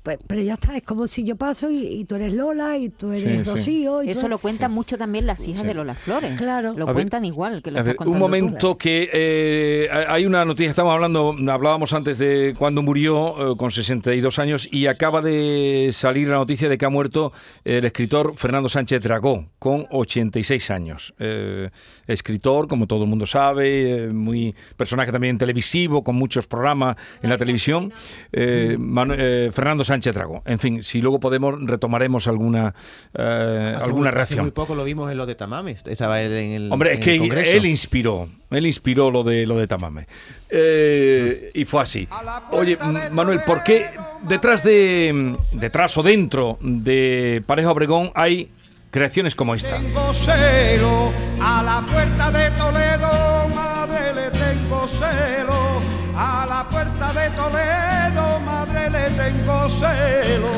pues, 0.03 0.19
pero 0.27 0.41
ya 0.41 0.55
está, 0.55 0.75
es 0.77 0.83
como 0.83 1.07
si 1.07 1.23
yo 1.23 1.35
paso 1.37 1.71
y, 1.71 1.77
y 1.87 2.05
tú 2.05 2.15
eres 2.15 2.33
Lola 2.33 2.77
y 2.77 2.89
tú 2.89 3.11
eres 3.11 3.23
Sí, 3.23 3.29
sí. 3.29 3.43
Rocío. 3.49 4.03
Y 4.03 4.09
Eso 4.09 4.27
lo 4.27 4.37
cucuentan 4.37 4.71
mucho 4.71 4.97
también 4.97 5.25
las 5.25 5.47
hijas 5.47 5.61
Sí. 5.61 5.67
de 5.67 5.73
Lola 5.73 5.95
Flores. 5.95 6.37
Claro. 6.37 6.73
Lo 6.73 6.83
A 6.83 6.87
ver, 6.87 6.95
cuentan 6.95 7.23
igual 7.25 7.61
que 7.63 7.71
lo 7.71 7.77
estás 7.79 7.85
ver, 7.85 7.93
un 7.93 7.97
contando 7.97 8.17
tú. 8.17 8.19
momento 8.19 8.77
que 8.77 9.09
eh, 9.13 9.89
hay 10.09 10.25
una 10.25 10.43
noticia, 10.45 10.69
estamos 10.71 10.93
hablando, 10.93 11.33
hablábamos 11.49 11.93
antes 11.93 12.17
de 12.17 12.53
cuando 12.57 12.81
murió 12.81 13.53
eh, 13.53 13.57
con 13.57 13.71
62 13.71 14.39
años 14.39 14.67
y 14.71 14.87
acaba 14.87 15.21
de 15.21 15.89
salir 15.93 16.27
la 16.27 16.35
noticia 16.35 16.67
de 16.67 16.77
que 16.77 16.85
ha 16.85 16.89
muerto 16.89 17.31
el 17.63 17.85
escritor 17.85 18.33
Fernando 18.35 18.67
Sánchez 18.69 19.01
Dragó 19.01 19.45
con 19.57 19.87
86 19.89 20.69
años. 20.71 21.13
Eh, 21.19 21.69
escritor, 22.07 22.67
como 22.67 22.87
todo 22.87 23.03
el 23.03 23.09
mundo 23.09 23.25
sabe, 23.25 24.05
eh, 24.05 24.07
muy 24.09 24.53
personaje 24.75 25.11
también 25.11 25.37
televisivo, 25.37 26.03
con 26.03 26.15
muchos 26.15 26.45
programas 26.45 26.97
en 27.21 27.29
la 27.29 27.37
televisión. 27.37 27.93
Eh, 28.33 28.75
Manu- 28.77 29.15
eh, 29.17 29.49
Fernando 29.53 29.83
Sánchez 29.85 29.92
Dragó. 30.01 30.41
En 30.45 30.59
fin, 30.59 30.83
si 30.83 31.01
luego 31.01 31.19
podemos, 31.19 31.55
retomaremos 31.65 32.27
alguna, 32.27 32.73
eh, 33.13 33.73
alguna 33.75 33.91
muy- 33.93 34.07
hace 34.07 34.15
reacción. 34.15 34.41
muy 34.45 34.51
poco 34.51 34.75
lo 34.75 34.83
vimos 34.83 35.11
en 35.11 35.17
lo 35.17 35.25
de 35.25 35.35
Tamames. 35.35 35.83
Estaba 35.87 36.21
él 36.21 36.31
en 36.33 36.51
el. 36.51 36.71
Hombre, 36.71 36.93
en 36.93 36.99
es 36.99 37.05
que 37.05 37.15
el 37.15 37.37
él 37.57 37.65
inspiró, 37.65 38.27
él 38.51 38.65
inspiró 38.65 39.11
lo 39.11 39.23
de 39.23 39.45
lo 39.45 39.57
de 39.57 39.67
Tamame. 39.67 40.07
Eh, 40.49 41.51
y 41.53 41.65
fue 41.65 41.81
así. 41.81 42.07
Oye, 42.51 42.77
Manuel, 43.11 43.41
¿por 43.45 43.63
qué 43.63 43.87
detrás 44.23 44.63
de 44.63 45.35
detrás 45.53 45.97
o 45.97 46.03
dentro 46.03 46.57
de 46.61 47.43
Pareja 47.45 47.71
Obregón 47.71 48.11
hay 48.15 48.49
creaciones 48.91 49.35
como 49.35 49.55
esta? 49.55 49.77
Tengo 49.79 50.13
celo 50.13 51.11
a 51.41 51.63
la 51.63 51.81
puerta 51.91 52.31
de 52.31 52.51
Toledo, 52.51 53.49
madre 53.55 54.13
le 54.13 54.29
tengo 54.31 54.87
celo. 54.87 55.81
A 56.15 56.45
la 56.47 56.69
puerta 56.69 57.11
de 57.11 57.29
Toledo, 57.31 57.92
tengo 59.23 59.69
celo. 59.69 60.53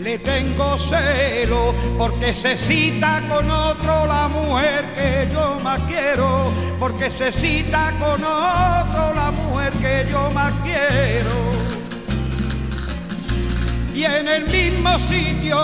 Le 0.00 0.18
tengo 0.18 0.78
celo 0.78 1.74
porque 1.98 2.32
se 2.32 2.56
cita 2.56 3.22
con 3.28 3.50
otro 3.50 4.06
la 4.06 4.28
mujer 4.28 4.92
que 4.94 5.28
yo 5.32 5.56
más 5.62 5.80
quiero. 5.82 6.50
Porque 6.78 7.10
se 7.10 7.32
cita 7.32 7.92
con 7.98 8.22
otro 8.24 9.14
la 9.14 9.30
mujer 9.32 9.72
que 9.74 10.06
yo 10.10 10.30
más 10.30 10.52
quiero 10.62 11.58
y 13.98 14.04
en 14.04 14.28
el 14.28 14.44
mismo 14.44 14.96
sitio 15.00 15.58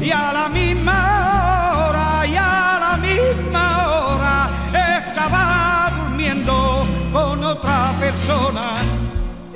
y 0.00 0.10
a 0.10 0.32
la 0.32 0.48
misma 0.48 1.74
hora 1.76 2.26
y 2.26 2.34
a 2.34 2.78
la 2.80 2.96
misma 2.96 3.88
hora 3.88 4.48
estaba 4.72 5.92
durmiendo 5.98 6.86
con 7.12 7.44
otra 7.44 7.92
persona. 8.00 8.78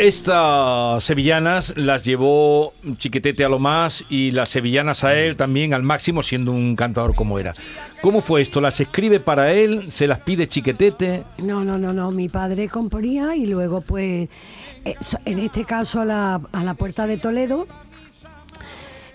Estas 0.03 1.05
sevillanas 1.05 1.75
las 1.77 2.05
llevó 2.05 2.75
Chiquetete 2.97 3.45
a 3.45 3.49
lo 3.49 3.61
más 3.61 4.05
y 4.11 4.33
las 4.33 4.49
sevillanas 4.49 5.05
a 5.05 5.15
él 5.15 5.37
también 5.37 5.75
al 5.75 5.85
máximo, 5.85 6.25
siendo 6.25 6.51
un 6.51 6.75
cantador 6.75 7.15
como 7.15 7.39
era. 7.39 7.53
¿Cómo 8.01 8.21
fue 8.21 8.43
esto? 8.43 8.61
¿Las 8.61 8.81
escribe 8.81 9.21
para 9.21 9.53
él? 9.53 9.93
¿Se 9.93 10.09
las 10.09 10.19
pide 10.19 10.49
Chiquetete? 10.49 11.23
No, 11.39 11.65
no, 11.65 11.79
no, 11.79 11.93
no. 11.93 12.11
Mi 12.11 12.29
padre 12.29 12.69
componía 12.69 13.37
y 13.37 13.47
luego, 13.47 13.81
pues, 13.81 14.29
eh, 14.85 14.97
en 15.25 15.39
este 15.39 15.65
caso 15.65 16.01
a 16.01 16.05
la, 16.05 16.41
a 16.51 16.65
la 16.65 16.75
puerta 16.75 17.07
de 17.07 17.19
Toledo. 17.19 17.69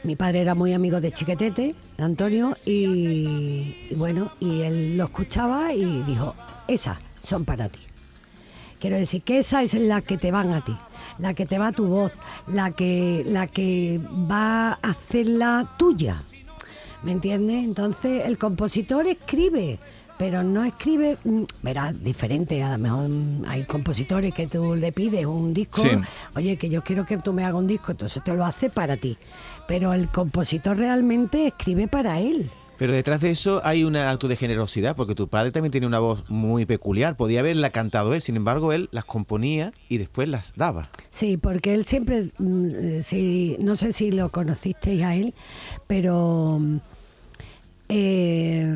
Mi 0.03 0.15
padre 0.15 0.39
era 0.39 0.55
muy 0.55 0.71
amigo 0.71 1.01
de 1.01 1.11
Chiquetete, 1.11 1.75
de 1.97 2.03
Antonio, 2.03 2.55
y, 2.65 3.75
y 3.89 3.95
bueno, 3.97 4.31
y 4.39 4.61
él 4.61 4.95
lo 4.95 5.03
escuchaba 5.03 5.73
y 5.73 5.83
dijo, 6.03 6.33
esas 6.69 6.97
son 7.19 7.43
para 7.43 7.67
ti. 7.67 7.79
Quiero 8.87 9.01
decir 9.01 9.21
que 9.21 9.39
esa 9.39 9.63
es 9.63 9.73
la 9.73 9.99
que 9.99 10.17
te 10.17 10.31
van 10.31 10.53
a 10.53 10.63
ti, 10.63 10.73
la 11.19 11.33
que 11.33 11.45
te 11.45 11.57
va 11.57 11.67
a 11.67 11.71
tu 11.73 11.87
voz, 11.87 12.13
la 12.47 12.71
que, 12.71 13.25
la 13.27 13.45
que 13.45 13.99
va 14.31 14.69
a 14.69 14.73
hacerla 14.81 15.67
tuya. 15.77 16.23
¿Me 17.03 17.11
entiendes? 17.11 17.65
Entonces 17.65 18.25
el 18.25 18.37
compositor 18.37 19.05
escribe, 19.05 19.77
pero 20.17 20.41
no 20.41 20.63
escribe, 20.63 21.17
mm, 21.21 21.41
verás, 21.63 22.01
diferente. 22.01 22.63
A 22.63 22.71
lo 22.71 22.77
mejor 22.77 23.09
mm, 23.09 23.43
hay 23.49 23.65
compositores 23.65 24.33
que 24.33 24.47
tú 24.47 24.73
le 24.77 24.93
pides 24.93 25.25
un 25.25 25.53
disco, 25.53 25.81
Sí. 25.81 25.89
oye, 26.37 26.55
que 26.55 26.69
yo 26.69 26.81
quiero 26.81 27.05
que 27.05 27.17
tú 27.17 27.33
me 27.33 27.43
hagas 27.43 27.59
un 27.59 27.67
disco, 27.67 27.91
entonces 27.91 28.23
te 28.23 28.33
lo 28.33 28.45
hace 28.45 28.69
para 28.69 28.95
ti. 28.95 29.17
Pero 29.67 29.91
el 29.91 30.07
compositor 30.07 30.77
realmente 30.77 31.47
escribe 31.47 31.89
para 31.89 32.21
él. 32.21 32.49
Pero 32.77 32.93
detrás 32.93 33.21
de 33.21 33.31
eso 33.31 33.61
hay 33.63 33.83
un 33.83 33.95
acto 33.95 34.27
de 34.27 34.35
generosidad, 34.35 34.95
porque 34.95 35.15
tu 35.15 35.27
padre 35.27 35.51
también 35.51 35.71
tiene 35.71 35.87
una 35.87 35.99
voz 35.99 36.29
muy 36.29 36.65
peculiar. 36.65 37.17
Podía 37.17 37.39
haberla 37.39 37.71
cantado 37.71 38.13
él, 38.13 38.21
sin 38.21 38.35
embargo, 38.35 38.71
él 38.71 38.87
las 38.91 39.05
componía 39.05 39.71
y 39.89 39.97
después 39.97 40.29
las 40.29 40.53
daba. 40.55 40.89
Sí, 41.09 41.37
porque 41.37 41.73
él 41.73 41.85
siempre, 41.85 42.31
mm, 42.37 42.67
eh, 42.75 43.01
sí, 43.01 43.57
no 43.59 43.75
sé 43.75 43.93
si 43.93 44.11
lo 44.11 44.29
conocisteis 44.29 45.03
a 45.03 45.15
él, 45.15 45.33
pero 45.87 46.59
mm, 46.59 46.77
eh, 47.89 48.75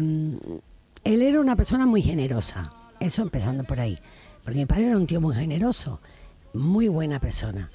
él 1.03 1.22
era 1.22 1.39
una 1.39 1.55
persona 1.55 1.86
muy 1.86 2.01
generosa, 2.01 2.72
eso 3.00 3.22
empezando 3.22 3.63
por 3.65 3.79
ahí, 3.79 4.00
porque 4.43 4.60
mi 4.60 4.65
padre 4.65 4.88
era 4.88 4.98
un 4.98 5.05
tío 5.05 5.22
muy 5.22 5.36
generoso, 5.36 6.00
muy 6.53 6.88
buena 6.88 7.20
persona. 7.20 7.70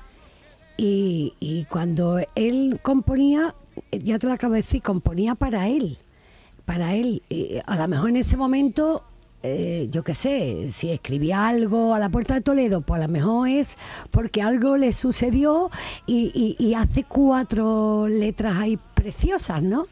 Y, 0.77 1.35
y 1.41 1.65
cuando 1.67 2.21
él 2.35 2.81
componía, 2.83 3.55
eh, 3.93 4.01
ya 4.01 4.19
te 4.19 4.27
lo 4.27 4.33
acabo 4.33 4.55
de 4.55 4.61
decir, 4.61 4.83
componía 4.83 5.35
para 5.35 5.69
él, 5.69 5.99
para 6.67 6.95
él. 6.95 7.23
Y 7.31 7.57
a 7.65 7.77
lo 7.77 7.89
mejor 7.89 8.11
en 8.11 8.17
ese 8.17 8.37
momento, 8.37 9.05
eh, 9.43 9.89
yo 9.91 10.05
qué 10.05 10.15
sé, 10.15 10.69
si 10.71 10.91
escribía 10.91 11.49
algo 11.49 11.95
a 11.95 11.99
la 11.99 12.11
puerta 12.11 12.35
de 12.35 12.43
Toledo, 12.43 12.83
pues 12.83 13.01
a 13.01 13.07
lo 13.07 13.13
mejor 13.13 13.49
es 13.49 13.79
porque 14.11 14.43
algo 14.43 14.77
le 14.77 14.93
sucedió 14.93 15.71
y, 16.07 16.75
hace 16.75 17.05
cuatro 17.05 18.07
letras 18.09 18.59
ahí 18.59 18.79
preciosas, 18.95 19.63
¿no? 19.63 19.87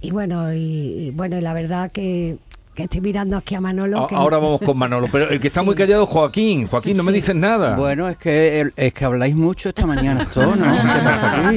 Y 0.00 0.10
bueno, 0.10 0.52
y, 0.52 0.58
y 0.58 1.10
bueno, 1.10 1.38
y 1.38 1.40
la 1.40 1.54
verdad 1.54 1.90
que, 1.90 2.38
que 2.74 2.82
estoy 2.84 3.00
mirando 3.00 3.36
aquí 3.36 3.54
a 3.54 3.60
Manolo. 3.60 4.04
A- 4.04 4.08
que- 4.08 4.14
Ahora 4.14 4.38
vamos 4.38 4.60
con 4.60 4.76
Manolo, 4.76 5.08
pero 5.10 5.28
el 5.30 5.40
que 5.40 5.48
está 5.48 5.62
muy 5.64 5.74
callado 5.74 6.02
es 6.02 6.08
Joaquín. 6.08 6.66
Joaquín, 6.66 6.96
no 6.96 7.02
me 7.02 7.12
dices 7.12 7.34
nada. 7.34 7.76
Bueno, 7.76 8.08
es 8.08 8.16
que 8.18 8.70
es 8.76 8.92
que 8.94 9.04
habláis 9.04 9.34
mucho 9.34 9.68
esta 9.70 9.86
mañana 9.86 10.26
todos, 10.32 10.56
¿no? 10.56 10.64
¿Qué 10.64 10.78
pasa 11.04 11.48
aquí? 11.48 11.56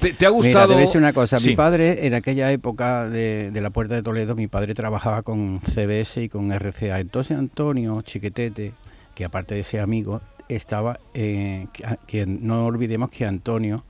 ¿Te, 0.00 0.12
te 0.14 0.26
ha 0.26 0.30
Mira, 0.30 0.36
gustado? 0.36 0.68
te 0.68 0.74
voy 0.74 0.82
a 0.82 0.86
decir 0.86 1.00
una 1.00 1.12
cosa. 1.12 1.38
Sí. 1.38 1.50
Mi 1.50 1.56
padre, 1.56 2.06
en 2.06 2.14
aquella 2.14 2.50
época 2.50 3.08
de, 3.08 3.50
de 3.50 3.60
la 3.60 3.70
Puerta 3.70 3.94
de 3.94 4.02
Toledo, 4.02 4.34
mi 4.34 4.48
padre 4.48 4.74
trabajaba 4.74 5.22
con 5.22 5.60
CBS 5.60 6.22
y 6.22 6.28
con 6.28 6.50
RCA. 6.52 6.98
Entonces 7.00 7.36
Antonio 7.36 8.00
Chiquetete, 8.02 8.72
que 9.14 9.24
aparte 9.24 9.54
de 9.54 9.62
ser 9.64 9.80
amigo, 9.80 10.20
estaba... 10.48 10.98
eh, 11.14 11.66
que, 11.72 11.84
que 12.06 12.26
no 12.26 12.66
olvidemos 12.66 13.10
que 13.10 13.26
Antonio 13.26 13.84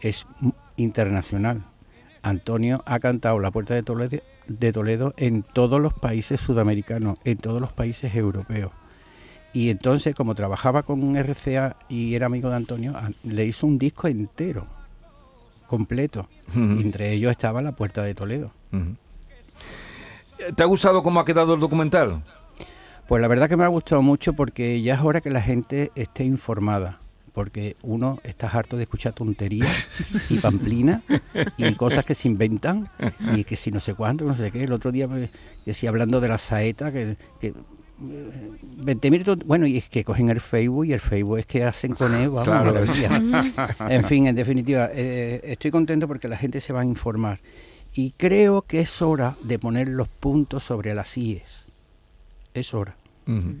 es 0.00 0.26
internacional. 0.76 1.62
Antonio 2.22 2.82
ha 2.86 2.98
cantado 3.00 3.38
la 3.38 3.50
Puerta 3.50 3.74
de 3.74 3.82
Toledo, 3.82 4.18
de 4.46 4.72
Toledo 4.72 5.14
en 5.16 5.42
todos 5.42 5.80
los 5.80 5.94
países 5.94 6.40
sudamericanos, 6.40 7.18
en 7.24 7.38
todos 7.38 7.60
los 7.60 7.72
países 7.72 8.14
europeos. 8.14 8.72
Y 9.52 9.70
entonces, 9.70 10.14
como 10.14 10.34
trabajaba 10.34 10.82
con 10.82 11.16
RCA 11.16 11.76
y 11.88 12.14
era 12.14 12.26
amigo 12.26 12.50
de 12.50 12.56
Antonio, 12.56 12.94
le 13.22 13.44
hizo 13.46 13.66
un 13.66 13.78
disco 13.78 14.08
entero, 14.08 14.66
completo. 15.68 16.28
Entre 16.54 17.12
ellos 17.12 17.30
estaba 17.30 17.62
La 17.62 17.72
Puerta 17.72 18.02
de 18.02 18.14
Toledo. 18.14 18.50
¿Te 20.56 20.62
ha 20.62 20.66
gustado 20.66 21.02
cómo 21.02 21.20
ha 21.20 21.24
quedado 21.24 21.54
el 21.54 21.60
documental? 21.60 22.22
Pues 23.06 23.22
la 23.22 23.28
verdad 23.28 23.48
que 23.48 23.56
me 23.56 23.64
ha 23.64 23.68
gustado 23.68 24.02
mucho 24.02 24.32
porque 24.32 24.82
ya 24.82 24.94
es 24.94 25.00
hora 25.00 25.20
que 25.20 25.30
la 25.30 25.40
gente 25.40 25.92
esté 25.94 26.24
informada. 26.24 26.98
Porque 27.34 27.76
uno 27.82 28.20
está 28.22 28.48
harto 28.48 28.76
de 28.76 28.84
escuchar 28.84 29.12
tonterías 29.12 29.88
y 30.30 30.38
pamplinas 30.38 31.02
y 31.56 31.74
cosas 31.74 32.04
que 32.04 32.14
se 32.14 32.28
inventan 32.28 32.88
y 33.36 33.42
que 33.44 33.56
si 33.56 33.70
no 33.72 33.80
sé 33.80 33.94
cuánto, 33.94 34.24
no 34.24 34.34
sé 34.36 34.50
qué. 34.52 34.62
El 34.62 34.72
otro 34.72 34.92
día, 34.92 35.08
que 35.64 35.74
si 35.74 35.86
hablando 35.88 36.20
de 36.20 36.28
la 36.28 36.38
saeta, 36.38 36.92
que, 36.92 37.16
que 37.40 37.52
20.000 38.00 39.24
tont- 39.24 39.44
bueno 39.44 39.66
y 39.66 39.78
es 39.78 39.88
que 39.88 40.04
cogen 40.04 40.28
el 40.28 40.40
Facebook 40.40 40.84
y 40.86 40.92
el 40.92 41.00
Facebook 41.00 41.38
es 41.38 41.46
que 41.46 41.64
hacen 41.64 41.94
con 41.94 42.12
él 42.14 42.28
vamos, 42.30 42.44
Claro. 42.44 42.74
en 43.88 44.04
fin 44.04 44.26
en 44.26 44.34
definitiva 44.34 44.90
eh, 44.92 45.40
estoy 45.44 45.70
contento 45.70 46.08
porque 46.08 46.26
la 46.28 46.36
gente 46.36 46.60
se 46.60 46.72
va 46.72 46.80
a 46.80 46.84
informar 46.84 47.38
y 47.94 48.10
creo 48.16 48.62
que 48.62 48.80
es 48.80 49.00
hora 49.00 49.36
de 49.44 49.58
poner 49.60 49.88
los 49.88 50.08
puntos 50.08 50.64
sobre 50.64 50.92
las 50.94 51.16
IES 51.16 51.66
es 52.52 52.74
hora 52.74 52.96
Ujú. 53.28 53.58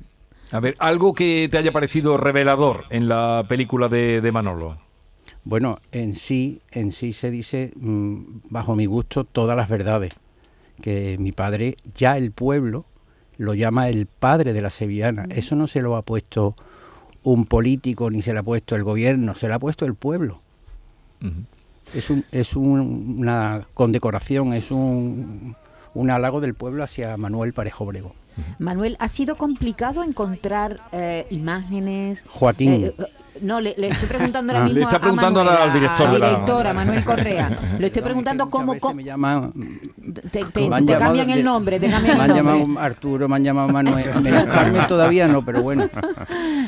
A 0.50 0.60
ver, 0.60 0.76
algo 0.78 1.14
que 1.14 1.48
te 1.50 1.58
haya 1.58 1.72
parecido 1.72 2.16
revelador 2.16 2.84
en 2.90 3.08
la 3.08 3.44
película 3.48 3.88
de, 3.88 4.20
de 4.20 4.32
Manolo. 4.32 4.78
Bueno, 5.44 5.78
en 5.92 6.14
sí, 6.14 6.60
en 6.70 6.92
sí 6.92 7.12
se 7.12 7.30
dice, 7.30 7.72
mm, 7.76 8.22
bajo 8.50 8.74
mi 8.76 8.86
gusto, 8.86 9.24
todas 9.24 9.56
las 9.56 9.68
verdades. 9.68 10.14
Que 10.80 11.16
mi 11.18 11.32
padre, 11.32 11.76
ya 11.94 12.16
el 12.16 12.30
pueblo, 12.32 12.84
lo 13.36 13.54
llama 13.54 13.88
el 13.88 14.06
padre 14.06 14.52
de 14.52 14.62
la 14.62 14.70
sevillana. 14.70 15.24
Eso 15.30 15.54
no 15.56 15.66
se 15.66 15.82
lo 15.82 15.96
ha 15.96 16.02
puesto 16.02 16.54
un 17.22 17.46
político 17.46 18.10
ni 18.10 18.22
se 18.22 18.32
lo 18.32 18.40
ha 18.40 18.42
puesto 18.42 18.76
el 18.76 18.84
gobierno, 18.84 19.34
se 19.34 19.48
lo 19.48 19.54
ha 19.54 19.58
puesto 19.58 19.86
el 19.86 19.94
pueblo. 19.94 20.40
Es, 21.94 22.10
un, 22.10 22.24
es 22.32 22.54
un- 22.54 23.16
una 23.18 23.66
condecoración, 23.74 24.52
es 24.52 24.70
un, 24.70 25.56
un 25.94 26.10
halago 26.10 26.40
del 26.40 26.54
pueblo 26.54 26.82
hacia 26.84 27.16
Manuel 27.16 27.52
Parejo 27.54 27.84
Obregón. 27.84 28.12
Manuel, 28.58 28.96
¿ha 29.00 29.08
sido 29.08 29.36
complicado 29.36 30.02
encontrar 30.02 30.80
eh, 30.92 31.26
imágenes? 31.30 32.24
Joaquín. 32.28 32.84
Eh, 32.84 32.94
eh, 32.98 33.04
no, 33.40 33.60
le, 33.60 33.74
le 33.76 33.88
estoy 33.88 34.08
preguntando 34.08 34.52
ahora 34.52 34.62
Ah. 34.64 34.68
mismo 34.68 34.78
Le 34.78 34.84
está 34.84 34.94
a- 34.96 34.98
a 34.98 35.02
preguntando 35.02 35.42
Manuel, 35.44 35.62
al 35.62 35.72
director 35.72 36.06
al 36.06 36.12
de 36.12 36.18
la- 36.20 36.28
director, 36.30 36.66
a 36.68 36.72
Manuel 36.72 37.04
Correa. 37.04 37.58
Le 37.80 37.86
estoy 37.88 38.02
preguntando 38.02 38.48
cómo, 38.48 38.74
me 38.94 39.02
llaman- 39.04 39.52
te, 40.30 40.44
te- 40.44 40.68
Me 40.68 40.76
han 40.76 40.86
te 40.86 40.92
llamado 40.92 40.98
cambian 41.00 41.30
el 41.30 41.44
nombre, 41.44 41.80
te 41.80 41.86
Me 41.88 41.92
cambian 41.92 42.20
han 42.20 42.30
el 42.30 42.36
nombre. 42.36 42.58
llamado 42.58 42.80
Arturo, 42.80 43.28
me 43.28 43.34
han 43.36 43.42
llamado 43.44 43.68
Manuel. 43.70 44.04
Menos 44.22 44.44
Carmen 44.44 44.86
todavía 44.86 45.26
no, 45.26 45.44
pero 45.44 45.62
bueno. 45.62 45.88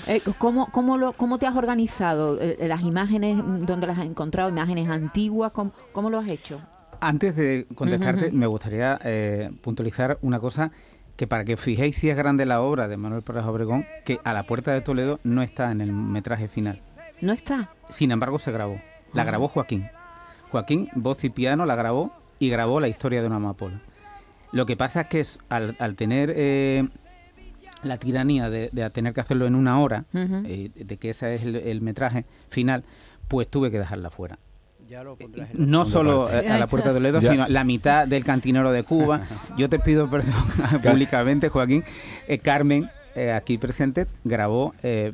Eh, 0.08 0.20
¿cómo, 0.38 0.66
cómo, 0.70 0.96
lo, 0.98 1.14
¿Cómo 1.14 1.38
te 1.38 1.46
has 1.46 1.56
organizado? 1.56 2.40
Eh, 2.40 2.56
las 2.68 2.82
imágenes, 2.82 3.38
¿dónde 3.66 3.88
las 3.88 3.98
has 3.98 4.04
encontrado? 4.04 4.50
¿Imágenes 4.50 4.88
antiguas? 4.88 5.50
¿Cómo, 5.52 5.72
cómo 5.92 6.10
lo 6.10 6.18
has 6.20 6.28
hecho? 6.28 6.60
Antes 7.00 7.34
de 7.34 7.66
contestarte, 7.74 8.30
me 8.30 8.46
gustaría 8.46 8.98
eh, 9.04 9.50
puntualizar 9.62 10.18
una 10.22 10.38
cosa 10.38 10.70
que 11.16 11.26
para 11.26 11.44
que 11.44 11.54
os 11.54 11.60
fijéis 11.60 11.96
si 11.96 12.10
es 12.10 12.16
grande 12.16 12.46
la 12.46 12.60
obra 12.62 12.88
de 12.88 12.96
Manuel 12.96 13.22
Pérez 13.22 13.44
Obregón, 13.44 13.86
que 14.04 14.20
a 14.24 14.32
la 14.32 14.42
puerta 14.44 14.72
de 14.72 14.80
Toledo 14.82 15.18
no 15.24 15.42
está 15.42 15.70
en 15.72 15.80
el 15.80 15.92
metraje 15.92 16.48
final. 16.48 16.82
¿No 17.20 17.32
está? 17.32 17.70
Sin 17.88 18.10
embargo, 18.10 18.38
se 18.38 18.52
grabó. 18.52 18.80
La 19.14 19.22
Ah. 19.22 19.24
grabó 19.24 19.48
Joaquín. 19.48 19.88
Joaquín, 20.50 20.88
voz 20.94 21.24
y 21.24 21.30
piano, 21.30 21.64
la 21.66 21.74
grabó 21.74 22.12
y 22.38 22.50
grabó 22.50 22.80
la 22.80 22.88
historia 22.88 23.20
de 23.22 23.26
una 23.26 23.36
amapola. 23.36 23.80
Lo 24.52 24.66
que 24.66 24.76
pasa 24.76 25.02
es 25.02 25.06
que 25.08 25.20
es, 25.20 25.38
al, 25.48 25.74
al 25.78 25.96
tener 25.96 26.32
eh, 26.36 26.86
la 27.82 27.96
tiranía 27.96 28.50
de, 28.50 28.68
de 28.72 28.88
tener 28.90 29.12
que 29.12 29.20
hacerlo 29.20 29.46
en 29.46 29.54
una 29.54 29.80
hora, 29.80 30.04
eh, 30.14 30.70
de 30.74 30.96
que 30.98 31.10
ese 31.10 31.34
es 31.34 31.42
el, 31.44 31.56
el 31.56 31.80
metraje 31.80 32.24
final, 32.50 32.84
pues 33.28 33.48
tuve 33.48 33.70
que 33.70 33.78
dejarla 33.78 34.10
fuera. 34.10 34.38
Ya 34.88 35.02
lo 35.02 35.16
pondrás 35.16 35.50
en 35.50 35.60
la 35.60 35.66
No 35.66 35.84
solo 35.84 36.24
parte. 36.26 36.46
eh, 36.46 36.50
a 36.50 36.58
la 36.58 36.66
puerta 36.66 36.90
de 36.90 36.94
Toledo, 36.96 37.20
Ya. 37.20 37.30
sino 37.32 37.48
la 37.48 37.64
mitad 37.64 38.06
del 38.06 38.24
cantinero 38.24 38.70
de 38.72 38.82
Cuba. 38.84 39.22
Yo 39.58 39.68
te 39.68 39.78
pido 39.78 40.08
perdón 40.08 40.32
públicamente, 40.82 41.48
Joaquín. 41.48 41.82
Eh, 42.28 42.38
Carmen, 42.38 42.88
eh, 43.14 43.32
aquí 43.32 43.58
presente, 43.58 44.06
grabó 44.24 44.74
eh, 44.82 45.12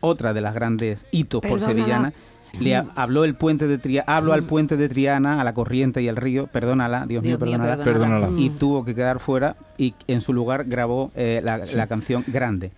otra 0.00 0.32
de 0.32 0.40
las 0.40 0.54
grandes 0.54 1.06
hitos 1.10 1.40
por 1.42 1.60
sevillana. 1.60 2.12
Le 2.60 2.76
ha- 2.76 2.84
habló 2.96 3.24
el 3.24 3.34
puente 3.34 3.66
de 3.66 3.78
Triana, 3.78 4.04
hablo 4.14 4.34
al 4.34 4.42
puente 4.42 4.76
de 4.76 4.88
Triana, 4.90 5.40
a 5.40 5.44
la 5.44 5.54
corriente 5.54 6.02
y 6.02 6.08
al 6.08 6.16
río, 6.16 6.48
perdónala, 6.48 7.06
Dios, 7.06 7.22
mío, 7.22 7.30
mío, 7.30 7.38
perdónala, 7.38 7.82
perdónala. 7.82 8.14
Perdónala. 8.26 8.40
y 8.42 8.50
tuvo 8.50 8.84
que 8.84 8.94
quedar 8.94 9.20
fuera 9.20 9.56
y 9.78 9.94
en 10.06 10.20
su 10.20 10.34
lugar 10.34 10.64
grabó 10.66 11.10
eh, 11.16 11.40
la, 11.42 11.58
la 11.64 11.86
canción 11.86 12.22
Grande, 12.26 12.70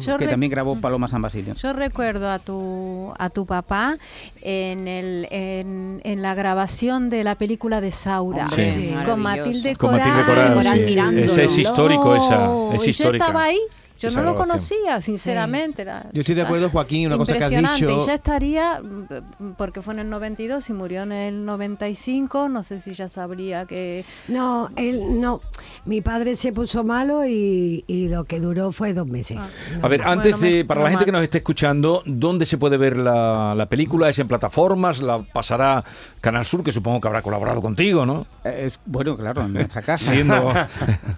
Yo 0.00 0.16
que 0.18 0.26
también 0.28 0.50
grabó 0.50 0.80
Paloma 0.80 1.08
San 1.08 1.22
Basilio. 1.22 1.54
Yo 1.54 1.72
recuerdo 1.72 2.30
a 2.30 2.38
tu, 2.38 3.12
a 3.18 3.30
tu 3.30 3.46
papá 3.46 3.96
en, 4.42 4.88
el, 4.88 5.26
en, 5.30 6.00
en 6.04 6.22
la 6.22 6.34
grabación 6.34 7.10
de 7.10 7.24
la 7.24 7.34
película 7.36 7.80
de 7.80 7.90
Saura, 7.92 8.46
Sí. 8.48 8.60
maravilloso. 8.60 9.04
con 9.10 9.20
Matilde 9.22 9.76
Con 9.76 9.90
Coral. 9.92 10.08
Matilde 10.08 10.24
Coral, 10.26 10.54
Coral 10.54 10.78
sí. 11.18 11.20
Ese 11.24 11.44
es 11.44 11.58
histórico, 11.58 12.14
esa. 12.16 12.74
Es 12.74 12.86
y 12.86 12.90
histórica. 12.90 13.24
Yo 13.24 13.24
estaba 13.28 13.44
ahí 13.44 13.58
Yo 13.98 14.10
no 14.10 14.22
lo 14.22 14.34
grabación. 14.34 14.46
conocía, 14.78 15.00
sinceramente. 15.00 15.82
era- 15.82 16.06
Yo 16.12 16.20
estoy 16.20 16.34
de 16.34 16.42
acuerdo, 16.42 16.68
Joaquín, 16.68 17.06
una 17.06 17.16
cosa 17.16 17.38
que 17.38 17.44
has 17.44 17.52
Impresionante. 17.52 17.86
dicho. 17.86 18.02
Y 18.02 18.06
ya 18.06 18.14
estaría, 18.14 18.80
mm, 18.80 19.52
porque 19.56 19.82
fue 19.82 19.94
en 19.94 20.00
el 20.00 20.10
92 20.10 20.68
y 20.68 20.72
murió 20.72 21.02
en 21.04 21.12
el 21.12 21.44
95, 21.44 22.48
no 22.48 22.62
sé 22.62 22.80
si 22.80 22.92
ya 22.92 23.08
sabría 23.08 23.64
que... 23.66 24.04
No, 24.28 24.68
él 24.76 25.20
no. 25.20 25.40
Mi 25.84 26.00
padre 26.00 26.36
se 26.36 26.52
puso 26.52 26.84
malo 26.84 27.24
y, 27.26 27.84
y 27.86 28.08
lo 28.08 28.24
que 28.24 28.40
duró 28.40 28.72
fue 28.72 28.92
dos 28.94 29.06
meses. 29.06 29.38
Ah. 29.40 29.46
A 29.82 29.88
ver, 29.88 30.02
antes 30.02 30.32
Bueno, 30.32 30.46
de, 30.48 30.52
me- 30.58 30.64
para 30.64 30.82
la 30.82 30.90
gente 30.90 31.04
que 31.04 31.12
nos 31.12 31.22
esté 31.22 31.38
escuchando, 31.38 32.02
¿dónde 32.04 32.46
se 32.46 32.58
puede 32.58 32.76
ver 32.76 32.96
la, 32.98 33.54
la 33.54 33.66
película? 33.68 34.08
¿Es 34.10 34.18
en 34.18 34.28
plataformas? 34.28 35.00
¿La 35.00 35.22
pasará 35.22 35.84
Canal 36.20 36.44
Sur, 36.44 36.62
que 36.64 36.72
supongo 36.72 37.00
que 37.00 37.08
habrá 37.08 37.22
colaborado 37.22 37.60
contigo, 37.62 38.04
no? 38.04 38.26
Es, 38.44 38.78
bueno, 38.86 39.16
claro, 39.16 39.42
en 39.42 39.52
nuestra 39.54 39.80
casa. 39.82 40.10
Siendo- 40.10 40.52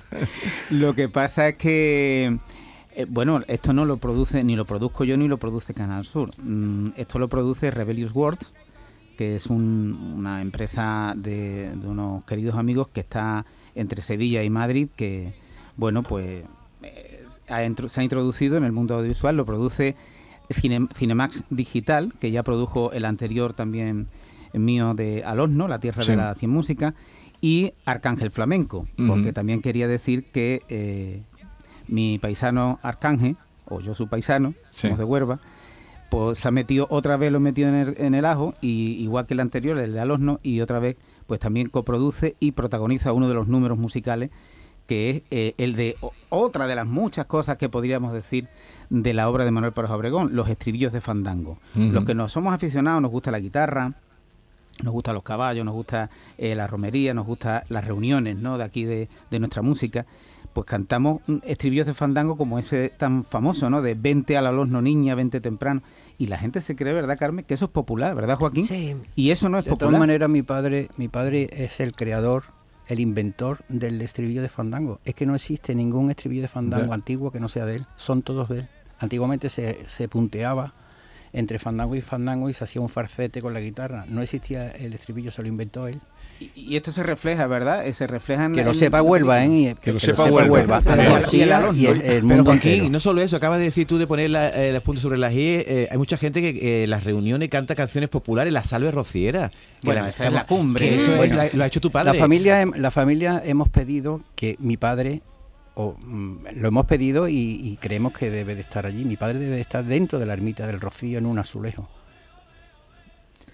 lo 0.71 0.95
que 0.95 1.09
pasa 1.09 1.49
es 1.49 1.57
que, 1.57 2.39
eh, 2.97 3.07
bueno, 3.09 3.43
esto 3.47 3.73
no 3.73 3.85
lo 3.85 3.99
produce, 3.99 4.43
ni 4.43 4.57
lo 4.57 4.65
produzco 4.65 5.05
yo, 5.05 5.17
ni 5.17 5.29
lo 5.29 5.37
produce 5.39 5.75
Canal 5.75 6.05
Sur. 6.05 6.31
Mm, 6.43 6.89
esto 6.97 7.19
lo 7.19 7.29
produce 7.29 7.71
Rebellious 7.71 8.13
Words, 8.15 8.53
que 9.17 9.37
es 9.37 9.47
un- 9.47 10.15
una 10.19 10.43
empresa 10.43 11.15
de, 11.17 11.73
de 11.77 11.87
unos 11.87 12.25
queridos 12.25 12.57
amigos 12.57 12.89
que 12.89 13.01
está 13.01 13.47
entre 13.75 14.03
Sevilla 14.03 14.43
y 14.43 14.51
Madrid, 14.51 14.89
que, 14.97 15.35
bueno, 15.77 16.03
pues 16.03 16.45
eh, 16.83 17.25
ha 17.49 17.89
se 17.89 18.01
ha 18.01 18.05
introducido 18.05 18.57
en 18.57 18.65
el 18.65 18.73
mundo 18.73 18.95
audiovisual, 18.95 19.37
lo 19.37 19.45
produce 19.47 19.95
Cine- 20.51 20.89
Cinemax 20.95 21.45
Digital, 21.51 22.13
que 22.21 22.31
ya 22.31 22.43
produjo 22.43 22.93
el 22.93 23.05
anterior 23.05 23.53
también 23.53 24.07
mío 24.53 24.95
de 24.95 25.23
Al 25.25 25.41
Horno, 25.41 25.69
La 25.69 25.81
Tierra 25.81 26.03
Sí. 26.03 26.13
de 26.13 26.17
la 26.17 26.35
Cien 26.35 26.51
Música, 26.51 26.95
y 27.43 27.73
Arcángel 27.85 28.31
Flamenco, 28.31 28.87
porque 29.07 29.33
también 29.35 29.61
quería 29.61 29.87
decir 29.89 30.25
que 30.25 30.63
eh, 30.71 31.23
mi 31.89 32.19
paisano 32.19 32.79
Arcángel, 32.83 33.37
o 33.69 33.81
yo 33.81 33.95
su 33.95 34.09
paisano, 34.09 34.55
Sí. 34.71 34.83
somos 34.83 34.99
de 34.99 35.05
Huerva, 35.05 35.39
pues 36.11 36.39
se 36.39 36.49
ha 36.49 36.51
metido, 36.53 36.87
otra 36.91 37.17
vez 37.17 37.33
lo 37.33 37.41
metió 37.41 37.69
en 37.69 37.75
el, 37.75 37.95
en 37.99 38.15
el 38.15 38.25
ajo, 38.25 38.55
y 38.61 38.93
igual 39.03 39.27
que 39.27 39.35
el 39.35 39.41
anterior, 39.41 39.77
el 39.79 39.93
de 39.93 40.01
Al 40.01 40.11
Horno, 40.11 40.39
y 40.43 40.61
otra 40.61 40.79
vez 40.79 40.97
pues 41.27 41.41
también 41.41 41.69
coproduce 41.69 42.37
y 42.39 42.53
protagoniza 42.53 43.13
uno 43.13 43.29
de 43.29 43.35
los 43.35 43.49
números 43.49 43.79
musicales 43.79 44.31
que 44.87 45.11
es 45.11 45.23
eh, 45.33 45.55
el 45.59 45.75
de 45.75 45.97
otra 46.29 46.69
de 46.69 46.77
las 46.77 46.87
muchas 46.87 47.25
cosas 47.27 47.57
que 47.57 47.69
podríamos 47.69 48.13
decir 48.13 48.47
de 48.89 49.13
la 49.15 49.29
obra 49.29 49.45
de 49.45 49.51
Manuel 49.51 49.73
Pérez 49.73 49.91
Obregón, 49.91 50.37
los 50.37 50.49
estribillos 50.49 50.93
de 50.93 51.01
Fandango. 51.01 51.59
Los 51.75 52.05
que 52.05 52.15
nos 52.15 52.31
somos 52.31 52.55
aficionados, 52.55 53.03
nos 53.03 53.11
gusta 53.11 53.33
la 53.33 53.41
guitarra, 53.41 53.95
nos 54.85 54.93
gustan 54.93 55.15
los 55.17 55.25
caballos, 55.25 55.65
nos 55.65 55.75
gusta 55.75 56.09
eh, 56.39 56.55
la 56.55 56.69
romería, 56.69 57.15
nos 57.15 57.27
gusta 57.27 57.65
las 57.69 57.85
reuniones 57.85 58.37
¿no? 58.37 58.59
de 58.59 58.63
aquí 58.65 58.85
de, 58.85 59.09
de 59.29 59.39
nuestra 59.41 59.61
música, 59.61 60.07
pues 60.57 60.65
cantamos 60.65 61.21
estribillos 61.43 61.87
de 61.87 61.93
fandango 61.93 62.39
como 62.39 62.59
ese 62.59 62.89
tan 62.89 63.25
famoso, 63.25 63.69
¿no? 63.69 63.83
De 63.83 63.93
vente 63.93 64.39
al 64.39 64.47
horno 64.59 64.81
niña, 64.81 65.15
vente 65.15 65.39
temprano. 65.43 65.83
Y 66.17 66.29
la 66.29 66.39
gente 66.39 66.63
se 66.63 66.75
cree, 66.75 66.95
¿verdad, 66.95 67.19
Carmen? 67.19 67.45
Que 67.45 67.53
eso 67.53 67.67
es 67.67 67.71
popular, 67.71 68.15
¿verdad, 68.15 68.39
Joaquín? 68.39 68.67
Sí. 68.67 68.97
Y 69.17 69.33
eso 69.33 69.51
no 69.51 69.59
es 69.59 69.67
De 69.67 69.73
todas 69.73 69.81
popular. 69.81 70.01
maneras, 70.01 70.31
mi 70.31 70.41
padre, 70.41 70.89
mi 70.97 71.09
padre 71.09 71.51
es 71.53 71.79
el 71.81 71.93
creador, 71.93 72.45
el 72.89 73.01
inventor 73.01 73.59
del 73.69 74.01
estribillo 74.01 74.41
de 74.41 74.49
fandango. 74.49 74.99
Es 75.05 75.15
que 75.15 75.27
no 75.27 75.35
existe 75.35 75.75
ningún 75.75 76.09
estribillo 76.09 76.41
de 76.41 76.49
fandango 76.49 76.95
antiguo 76.95 77.31
que 77.31 77.39
no 77.39 77.51
sea 77.51 77.67
de 77.67 77.77
él. 77.77 77.87
Son 77.97 78.23
todos 78.23 78.49
de 78.49 78.61
él. 78.61 78.69
Antiguamente 78.99 79.51
se, 79.51 79.87
se 79.87 80.09
punteaba 80.09 80.73
entre 81.37 81.59
fandango 81.59 81.95
y 81.95 82.01
fandango 82.01 82.49
y 82.49 82.53
se 82.55 82.65
hacía 82.65 82.81
un 82.83 82.89
farcete 82.89 83.41
con 83.43 83.53
la 83.55 83.61
guitarra. 83.61 84.05
No 84.09 84.23
existía 84.23 84.71
el 84.71 84.93
estribillo, 84.95 85.31
se 85.31 85.43
lo 85.43 85.49
inventó 85.49 85.87
él. 85.87 86.01
Y, 86.41 86.51
y 86.55 86.77
esto 86.77 86.93
se 86.93 87.03
refleja, 87.03 87.47
¿verdad? 87.47 87.87
Eh, 87.87 87.93
Se 87.95 88.07
refleja 88.07 88.45
en 88.47 88.53
Que 88.53 88.61
en- 88.61 88.67
lo 88.67 88.75
sepa 88.75 89.01
Huelva, 89.03 89.43
¿eh? 89.45 89.49
Y- 89.49 89.75
Que 89.75 89.93
lo 89.93 90.01
sepa 90.01 90.25
Huelva. 90.27 90.81
Andalucía 90.85 91.47
y 91.75 91.87
el, 91.87 91.99
¿no? 91.99 92.03
el 92.03 92.03
Pero 92.03 92.23
mundo 92.23 92.53
entero. 92.53 92.85
y 92.85 92.89
no 92.91 93.01
solo 93.01 93.21
eso, 93.23 93.37
acabas 93.37 93.59
de 93.59 93.65
decir 93.67 93.87
tú 93.87 93.97
de 93.99 94.07
poner 94.07 94.31
la- 94.31 94.49
eh, 94.49 94.73
los 94.73 94.83
puntos 94.83 95.03
sobre 95.03 95.19
las 95.19 95.33
i. 95.33 95.37
eh, 95.67 95.89
hay 95.91 95.97
mucha 95.99 96.17
gente 96.19 96.41
que 96.43 96.83
eh, 96.83 96.87
las 96.87 97.05
reuniones 97.05 97.49
canta 97.49 97.75
canciones 97.75 98.11
populares, 98.11 98.53
la 98.53 98.65
salve 98.65 98.91
rociera. 98.91 99.51
que 99.51 99.57
Bueno, 99.87 100.03
la- 100.03 100.09
esa 100.11 100.27
es 100.27 100.33
la 100.33 100.47
cumbre. 100.47 100.89
que 100.89 100.97
eso 100.97 101.11
es- 101.13 101.17
Bueno, 101.19 101.37
la- 101.37 101.49
lo 101.53 101.65
ha 101.65 101.67
hecho 101.67 101.81
tu 101.81 101.91
padre. 101.91 102.13
La 102.13 102.19
familia, 102.19 102.65
la 102.77 102.91
familia 102.91 103.43
hemos 103.45 103.69
pedido 103.69 104.21
que 104.35 104.57
mi 104.59 104.77
padre, 104.77 105.21
o 105.77 105.97
mm, 106.05 106.47
lo 106.57 106.69
hemos 106.69 106.87
pedido 106.87 107.29
y, 107.29 107.61
y 107.63 107.77
creemos 107.77 108.13
que 108.13 108.31
debe 108.31 108.55
de 108.55 108.63
estar 108.63 108.87
allí. 108.87 109.05
Mi 109.05 109.17
padre 109.17 109.39
debe 109.39 109.57
de 109.57 109.61
estar 109.61 109.85
dentro 109.85 110.19
de 110.19 110.27
la 110.27 110.33
ermita 110.33 110.67
del 110.67 110.81
Rocío 110.81 111.19
en 111.19 111.27
un 111.27 111.39
azulejo. 111.39 111.89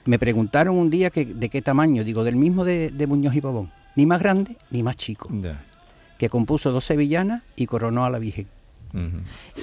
Me 0.04 0.18
preguntaron 0.18 0.76
un 0.76 0.88
día 0.88 1.10
que, 1.10 1.24
de 1.24 1.48
qué 1.48 1.62
tamaño, 1.62 2.02
digo, 2.02 2.24
del 2.24 2.36
mismo 2.36 2.64
de, 2.64 2.90
de 2.90 3.06
Muñoz 3.06 3.34
y 3.34 3.40
Pavón. 3.40 3.70
Ni 3.94 4.06
más 4.06 4.20
grande 4.20 4.56
ni 4.70 4.82
más 4.82 4.96
chico. 4.96 5.28
Que 6.16 6.28
compuso 6.28 6.72
dos 6.72 6.84
sevillanas 6.84 7.42
y 7.56 7.66
coronó 7.66 8.04
a 8.04 8.10
la 8.10 8.18
Virgen. 8.18 8.46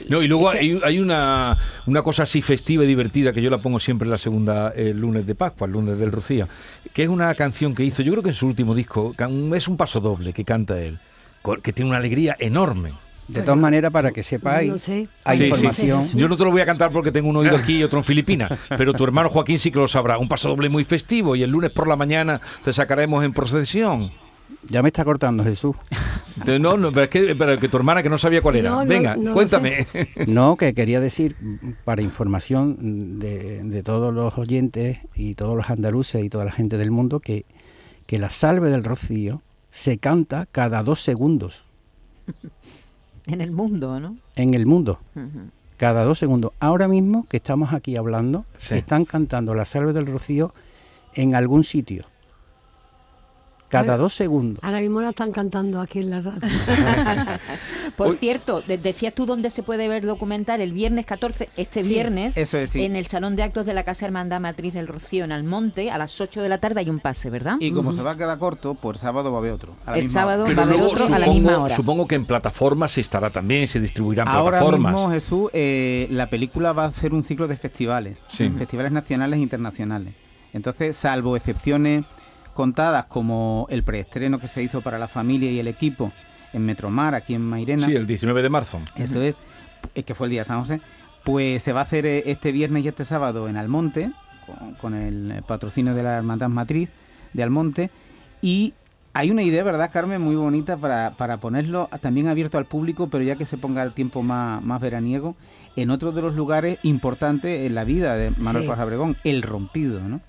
No, 0.09 0.23
y 0.23 0.27
luego 0.27 0.49
hay, 0.49 0.79
hay 0.83 0.99
una, 0.99 1.55
una 1.85 2.01
cosa 2.01 2.23
así 2.23 2.41
festiva 2.41 2.83
y 2.83 2.87
divertida 2.87 3.31
que 3.31 3.43
yo 3.43 3.51
la 3.51 3.61
pongo 3.61 3.79
siempre 3.79 4.07
la 4.07 4.17
segunda 4.17 4.69
el 4.69 4.99
lunes 4.99 5.27
de 5.27 5.35
Pascua, 5.35 5.67
el 5.67 5.73
lunes 5.73 5.99
del 5.99 6.11
Rocío, 6.11 6.47
que 6.93 7.03
es 7.03 7.09
una 7.09 7.33
canción 7.35 7.75
que 7.75 7.83
hizo, 7.83 8.01
yo 8.01 8.11
creo 8.13 8.23
que 8.23 8.29
en 8.29 8.35
su 8.35 8.47
último 8.47 8.73
disco, 8.73 9.13
es 9.53 9.67
un 9.67 9.77
paso 9.77 9.99
doble 9.99 10.33
que 10.33 10.43
canta 10.43 10.81
él, 10.81 10.99
que 11.61 11.73
tiene 11.73 11.89
una 11.89 11.97
alegría 11.99 12.35
enorme. 12.39 12.93
De 13.27 13.43
todas 13.43 13.59
maneras, 13.59 13.91
para 13.91 14.11
que 14.11 14.23
sepáis, 14.23 14.71
no 14.71 14.79
sé. 14.79 15.07
hay 15.23 15.37
Sí, 15.37 15.43
sí. 15.43 15.49
información. 15.49 16.03
Yo 16.15 16.27
no 16.27 16.35
te 16.35 16.43
lo 16.43 16.51
voy 16.51 16.61
a 16.61 16.65
cantar 16.65 16.91
porque 16.91 17.11
tengo 17.11 17.29
un 17.29 17.37
oído 17.37 17.55
aquí 17.55 17.77
y 17.77 17.83
otro 17.83 17.99
en 17.99 18.05
Filipinas, 18.05 18.51
pero 18.75 18.91
tu 18.93 19.03
hermano 19.03 19.29
Joaquín 19.29 19.59
sí 19.59 19.69
que 19.69 19.77
lo 19.77 19.87
sabrá. 19.87 20.17
Un 20.17 20.27
paso 20.27 20.49
doble 20.49 20.67
muy 20.67 20.83
festivo 20.83 21.35
y 21.35 21.43
el 21.43 21.51
lunes 21.51 21.69
por 21.71 21.87
la 21.87 21.95
mañana 21.95 22.41
te 22.63 22.73
sacaremos 22.73 23.23
en 23.23 23.31
procesión. 23.33 24.09
Ya 24.67 24.81
me 24.81 24.89
está 24.89 25.05
cortando 25.05 25.43
Jesús. 25.43 25.75
No, 26.59 26.75
no, 26.75 26.91
pero 26.91 27.03
es 27.03 27.09
que, 27.09 27.35
pero 27.35 27.59
que 27.59 27.69
tu 27.69 27.77
hermana 27.77 28.01
que 28.01 28.09
no 28.09 28.17
sabía 28.17 28.41
cuál 28.41 28.55
era. 28.55 28.71
No, 28.71 28.85
Venga, 28.85 29.15
no 29.15 29.33
cuéntame. 29.33 29.85
No, 30.27 30.57
que 30.57 30.73
quería 30.73 30.99
decir, 30.99 31.35
para 31.85 32.01
información 32.01 33.19
de, 33.19 33.63
de 33.63 33.83
todos 33.83 34.11
los 34.11 34.37
oyentes 34.39 34.97
y 35.15 35.35
todos 35.35 35.55
los 35.55 35.69
andaluces 35.69 36.23
y 36.23 36.29
toda 36.29 36.45
la 36.45 36.51
gente 36.51 36.77
del 36.77 36.89
mundo, 36.89 37.19
que, 37.19 37.45
que 38.07 38.17
la 38.17 38.31
salve 38.31 38.71
del 38.71 38.83
rocío 38.83 39.43
se 39.71 39.97
canta 39.97 40.45
cada 40.51 40.83
dos 40.83 41.01
segundos 41.03 41.65
En 43.25 43.41
el 43.41 43.51
mundo, 43.51 43.99
¿no? 43.99 44.17
en 44.35 44.53
el 44.55 44.65
mundo. 44.65 44.99
Cada 45.77 46.03
dos 46.03 46.17
segundos. 46.19 46.51
Ahora 46.59 46.87
mismo 46.87 47.25
que 47.29 47.37
estamos 47.37 47.73
aquí 47.73 47.95
hablando, 47.95 48.43
Sí. 48.57 48.73
están 48.75 49.05
cantando 49.05 49.53
la 49.53 49.65
salve 49.65 49.93
del 49.93 50.07
rocío 50.07 50.53
en 51.13 51.35
algún 51.35 51.63
sitio. 51.63 52.05
Cada 53.69 53.97
dos 53.97 54.13
segundos. 54.15 54.63
Ahora 54.63 54.79
mismo 54.79 54.99
la 55.01 55.09
están 55.09 55.31
cantando 55.31 55.79
aquí 55.79 55.99
en 55.99 56.09
la 56.09 56.21
radio. 56.21 56.41
Por 57.95 58.07
Hoy- 58.09 58.15
cierto, 58.17 58.61
de- 58.61 58.77
decías 58.77 59.13
tú 59.13 59.25
dónde 59.25 59.49
se 59.49 59.63
puede 59.63 59.87
ver 59.87 60.05
documental 60.05 60.61
el 60.61 60.73
viernes 60.73 61.05
14, 61.05 61.49
este 61.57 61.83
Sí, 61.83 61.89
viernes, 61.93 62.35
eso 62.37 62.57
es, 62.57 62.71
sí. 62.71 62.83
en 62.83 62.95
el 62.95 63.05
Salón 63.07 63.35
de 63.35 63.43
Actos 63.43 63.65
de 63.65 63.73
la 63.73 63.83
Casa 63.83 64.05
Hermandad 64.05 64.39
Matriz 64.39 64.73
del 64.73 64.87
Rocío, 64.87 65.23
en 65.25 65.31
Almonte, 65.31 65.91
a 65.91 65.97
las 65.97 66.19
8 66.19 66.41
de 66.41 66.49
la 66.49 66.57
tarde 66.59 66.79
hay 66.79 66.89
un 66.89 66.99
pase, 66.99 67.29
¿verdad? 67.29 67.57
Y 67.59 67.71
como 67.71 67.93
se 67.93 68.01
va 68.01 68.11
a 68.11 68.15
quedar 68.17 68.37
corto, 68.39 68.75
pues 68.75 68.99
sábado 68.99 69.31
va 69.31 69.37
a 69.37 69.41
haber 69.41 69.51
otro. 69.53 69.75
a 69.85 69.91
la 69.91 69.97
El 69.97 70.03
misma 70.03 70.21
sábado 70.21 70.43
hora. 70.45 70.53
va 70.55 70.61
a 70.61 70.65
haber 70.65 70.81
otro 70.81 71.05
a 71.13 71.19
la 71.19 71.27
misma 71.27 71.57
hora. 71.59 71.75
supongo 71.75 72.07
que 72.07 72.15
en 72.15 72.25
plataformas 72.25 72.91
se 72.93 73.01
estará 73.01 73.29
también, 73.29 73.67
se 73.67 73.79
distribuirán 73.79 74.27
Ahora 74.27 74.59
plataformas. 74.59 74.93
mismo, 74.93 75.11
Jesús, 75.11 75.49
eh, 75.53 76.07
la 76.11 76.27
película 76.29 76.73
va 76.73 76.85
a 76.85 76.87
hacer 76.87 77.13
un 77.13 77.23
ciclo 77.23 77.47
de 77.47 77.57
festivales, 77.57 78.17
Sí. 78.27 78.49
festivales 78.57 78.91
nacionales 78.91 79.37
e 79.39 79.41
internacionales. 79.43 80.13
Entonces, 80.53 80.97
salvo 80.97 81.35
excepciones 81.35 82.05
contadas 82.59 83.05
como 83.05 83.67
el 83.69 83.83
preestreno 83.83 84.37
que 84.37 84.49
se 84.49 84.61
hizo 84.61 84.81
para 84.81 84.99
la 84.99 85.07
familia 85.07 85.49
y 85.49 85.59
el 85.59 85.69
equipo 85.69 86.11
en 86.51 86.65
Metromar, 86.65 87.15
aquí 87.15 87.33
en 87.33 87.41
Mairena, 87.41 87.85
Sí, 87.85 87.95
el 87.95 88.05
19 88.05 88.41
de 88.41 88.49
marzo. 88.49 88.81
eso 88.97 89.21
es, 89.21 89.37
eh, 89.95 90.03
que 90.03 90.13
fue 90.13 90.27
el 90.27 90.31
día 90.31 90.41
de 90.41 90.43
San 90.43 90.59
José, 90.59 90.81
pues 91.23 91.63
se 91.63 91.71
va 91.71 91.79
a 91.79 91.83
hacer 91.83 92.05
eh, 92.05 92.23
este 92.25 92.51
viernes 92.51 92.83
y 92.83 92.89
este 92.89 93.05
sábado 93.05 93.47
en 93.47 93.55
Almonte, 93.55 94.11
con, 94.45 94.73
con 94.73 94.93
el 94.93 95.41
patrocinio 95.47 95.95
de 95.95 96.03
la 96.03 96.17
Hermandad 96.17 96.49
Matriz 96.49 96.89
de 97.31 97.43
Almonte, 97.43 97.91
y 98.41 98.73
hay 99.13 99.31
una 99.31 99.43
idea, 99.43 99.63
¿verdad, 99.63 99.89
Carmen? 99.89 100.21
Muy 100.21 100.35
bonita 100.35 100.75
para, 100.75 101.11
para 101.11 101.37
ponerlo 101.37 101.87
también 102.01 102.27
abierto 102.27 102.57
al 102.57 102.65
público, 102.65 103.07
pero 103.07 103.23
ya 103.23 103.37
que 103.37 103.45
se 103.45 103.57
ponga 103.57 103.83
el 103.83 103.93
tiempo 103.93 104.21
más, 104.21 104.61
más 104.61 104.81
veraniego, 104.81 105.37
en 105.75 105.89
otro 105.91 106.11
de 106.11 106.21
los 106.21 106.35
lugares 106.35 106.77
importantes 106.83 107.65
en 107.65 107.75
la 107.75 107.83
vida 107.83 108.15
de 108.15 108.31
Manuel 108.37 108.63
Sí. 108.63 108.67
Paz 108.69 108.79
Abregón, 108.79 109.15
el 109.23 109.41
rompido, 109.41 109.99
¿no? 110.01 110.19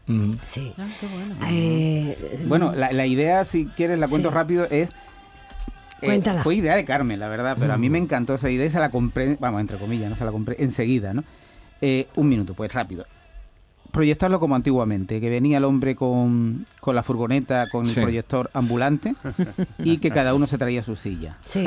Sí. 0.46 0.72
Ah, 0.78 0.86
qué 1.00 1.06
bueno. 1.06 1.34
Eh, 1.50 2.44
Bueno, 2.46 2.72
la, 2.74 2.92
la 2.92 3.06
idea, 3.06 3.44
si 3.44 3.66
quieres, 3.66 3.98
la 3.98 4.08
cuento 4.08 4.28
Sí. 4.30 4.34
rápido, 4.34 4.64
es... 4.70 4.90
eh, 4.90 6.06
Cuéntala. 6.06 6.42
fue 6.42 6.54
idea 6.56 6.76
de 6.76 6.84
Carmen, 6.84 7.18
la 7.18 7.28
verdad, 7.28 7.56
pero 7.58 7.72
a 7.72 7.78
mí 7.78 7.90
me 7.90 7.98
encantó 7.98 8.34
esa 8.34 8.50
idea 8.50 8.66
y 8.66 8.70
se 8.70 8.78
la 8.78 8.90
compré, 8.90 9.36
vamos, 9.40 9.60
entre 9.60 9.78
comillas, 9.78 10.08
no 10.10 10.16
se 10.16 10.24
la 10.24 10.30
compré 10.32 10.56
enseguida, 10.60 11.12
¿no? 11.14 11.24
Eh, 11.80 12.06
un 12.16 12.28
minuto, 12.28 12.54
pues 12.54 12.72
rápido. 12.72 13.04
Proyectarlo 13.90 14.38
como 14.40 14.54
antiguamente, 14.54 15.20
que 15.20 15.30
venía 15.30 15.58
el 15.58 15.64
hombre 15.64 15.94
con, 15.96 16.66
con 16.80 16.94
la 16.94 17.02
furgoneta, 17.02 17.68
con 17.70 17.86
Sí. 17.86 17.98
el 17.98 18.04
proyector 18.04 18.50
ambulante 18.54 19.14
y 19.78 19.98
que 19.98 20.10
cada 20.10 20.34
uno 20.34 20.46
se 20.46 20.58
traía 20.58 20.82
su 20.82 20.96
silla. 20.96 21.36
sí. 21.40 21.64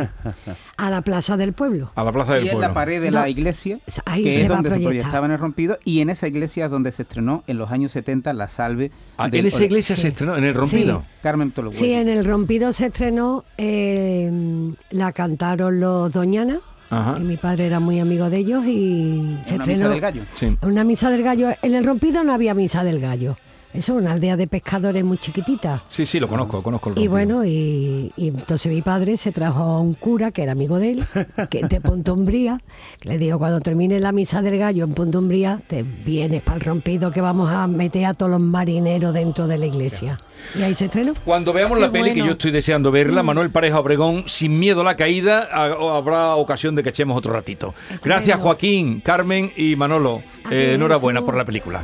A 0.78 0.90
la 0.90 1.02
plaza 1.02 1.38
del 1.38 1.54
pueblo. 1.54 1.92
A 1.96 2.04
la 2.04 2.12
plaza 2.12 2.34
del 2.36 2.46
Y 2.46 2.48
en 2.48 2.54
pueblo. 2.54 2.68
la 2.68 2.74
pared 2.74 3.02
de 3.02 3.12
No, 3.12 3.20
la 3.20 3.30
iglesia, 3.30 3.80
ahí 4.06 4.24
que 4.24 4.36
se 4.38 4.42
es 4.44 4.48
donde 4.48 4.70
se 4.70 4.76
proyectar. 4.76 4.90
proyectaba 4.90 5.26
en 5.28 5.32
el 5.34 5.40
rompido, 5.40 5.78
y 5.84 6.00
en 6.02 6.10
esa 6.10 6.28
iglesia 6.28 6.66
es 6.66 6.72
donde 6.72 6.92
se 6.92 7.04
estrenó 7.04 7.44
en 7.48 7.58
los 7.58 7.72
años 7.72 7.92
70 7.92 8.34
la 8.34 8.48
salve. 8.48 8.92
Ah, 9.18 9.30
del- 9.30 9.42
en 9.42 9.46
esa 9.48 9.64
iglesia 9.64 9.96
Sí. 9.96 10.02
se 10.02 10.08
estrenó, 10.10 10.36
en 10.38 10.44
el 10.44 10.54
rompido. 10.54 11.04
Carmen 11.22 11.52
Tolo 11.52 11.72
Sí, 11.74 11.92
en 11.92 12.10
el 12.10 12.26
rompido 12.26 12.74
se 12.74 12.88
estrenó, 12.88 13.46
eh, 13.58 14.74
la 14.92 15.12
cantaron 15.12 15.80
los 15.80 16.12
Doñana 16.12 16.60
Ajá. 16.90 17.16
Y 17.18 17.22
mi 17.24 17.38
padre 17.38 17.66
era 17.68 17.80
muy 17.80 18.00
amigo 18.00 18.30
de 18.30 18.38
ellos 18.38 18.66
y 18.66 19.38
se 19.44 19.56
una 19.56 19.64
estrenó. 19.64 19.80
misa 19.86 19.90
del 19.90 20.02
gallo. 20.02 20.22
Sí. 20.34 20.58
Una 20.62 20.84
misa 20.84 21.10
del 21.10 21.24
gallo. 21.24 21.50
En 21.62 21.74
el 21.76 21.84
rompido 21.84 22.24
no 22.24 22.34
había 22.34 22.54
misa 22.54 22.84
del 22.84 23.00
gallo. 23.00 23.38
Eso 23.74 23.94
es 23.94 24.02
una 24.04 24.12
aldea 24.14 24.38
de 24.38 24.48
pescadores 24.48 25.04
muy 25.04 25.18
chiquitita. 25.18 25.84
Sí, 25.90 26.06
sí, 26.06 26.20
lo 26.20 26.28
conozco, 26.28 26.62
conozco 26.62 26.92
el 26.92 27.00
Y 27.00 27.08
bueno, 27.08 27.44
y, 27.44 28.12
y 28.16 28.28
entonces 28.28 28.72
mi 28.72 28.82
padre 28.82 29.18
se 29.18 29.32
trajo 29.32 29.64
a 29.64 29.80
un 29.80 29.94
cura 29.96 30.32
que 30.32 30.44
era 30.44 30.52
amigo 30.52 30.78
de 30.80 30.92
él, 30.92 31.06
que 31.50 31.60
es 31.62 31.70
de 31.70 31.82
Pontumbría, 31.82 32.62
que 33.00 33.10
le 33.10 33.18
digo, 33.18 33.40
cuando 33.40 33.60
termine 33.62 34.00
la 34.00 34.12
misa 34.12 34.42
del 34.42 34.58
gallo 34.60 34.84
en 34.84 34.94
Pontumbría, 34.94 35.60
te 35.68 35.84
vienes 35.84 36.42
para 36.44 36.58
el 36.58 36.62
rompido 36.62 37.12
que 37.12 37.22
vamos 37.22 37.50
a 37.50 37.66
meter 37.68 38.06
a 38.06 38.14
todos 38.14 38.32
los 38.32 38.42
marineros 38.42 39.14
dentro 39.14 39.48
de 39.48 39.58
la 39.58 39.66
iglesia. 39.66 40.20
Y 40.56 40.62
ahí 40.62 40.74
se 40.76 40.86
estrenó. 40.86 41.14
Cuando 41.26 41.54
veamos 41.54 41.78
Qué 41.78 41.86
la 41.86 41.92
peli, 41.92 42.14
que 42.14 42.20
yo 42.20 42.32
estoy 42.32 42.52
deseando 42.52 42.92
verla, 42.92 43.24
Manuel 43.24 43.50
Pareja 43.50 43.80
Obregón, 43.80 44.24
Sin 44.28 44.60
miedo 44.60 44.82
a 44.82 44.84
la 44.84 44.96
caída, 44.96 45.50
ha- 45.52 45.96
habrá 45.98 46.36
ocasión 46.36 46.76
de 46.76 46.84
que 46.84 46.90
echemos 46.90 47.18
otro 47.18 47.34
ratito. 47.34 47.74
Gracias 48.04 48.40
Joaquín, 48.40 49.02
Carmen 49.02 49.52
y 49.58 49.76
Manolo. 49.76 50.22
Eh, 50.52 50.74
enhorabuena 50.76 51.22
por 51.22 51.38
la 51.38 51.46
película. 51.46 51.82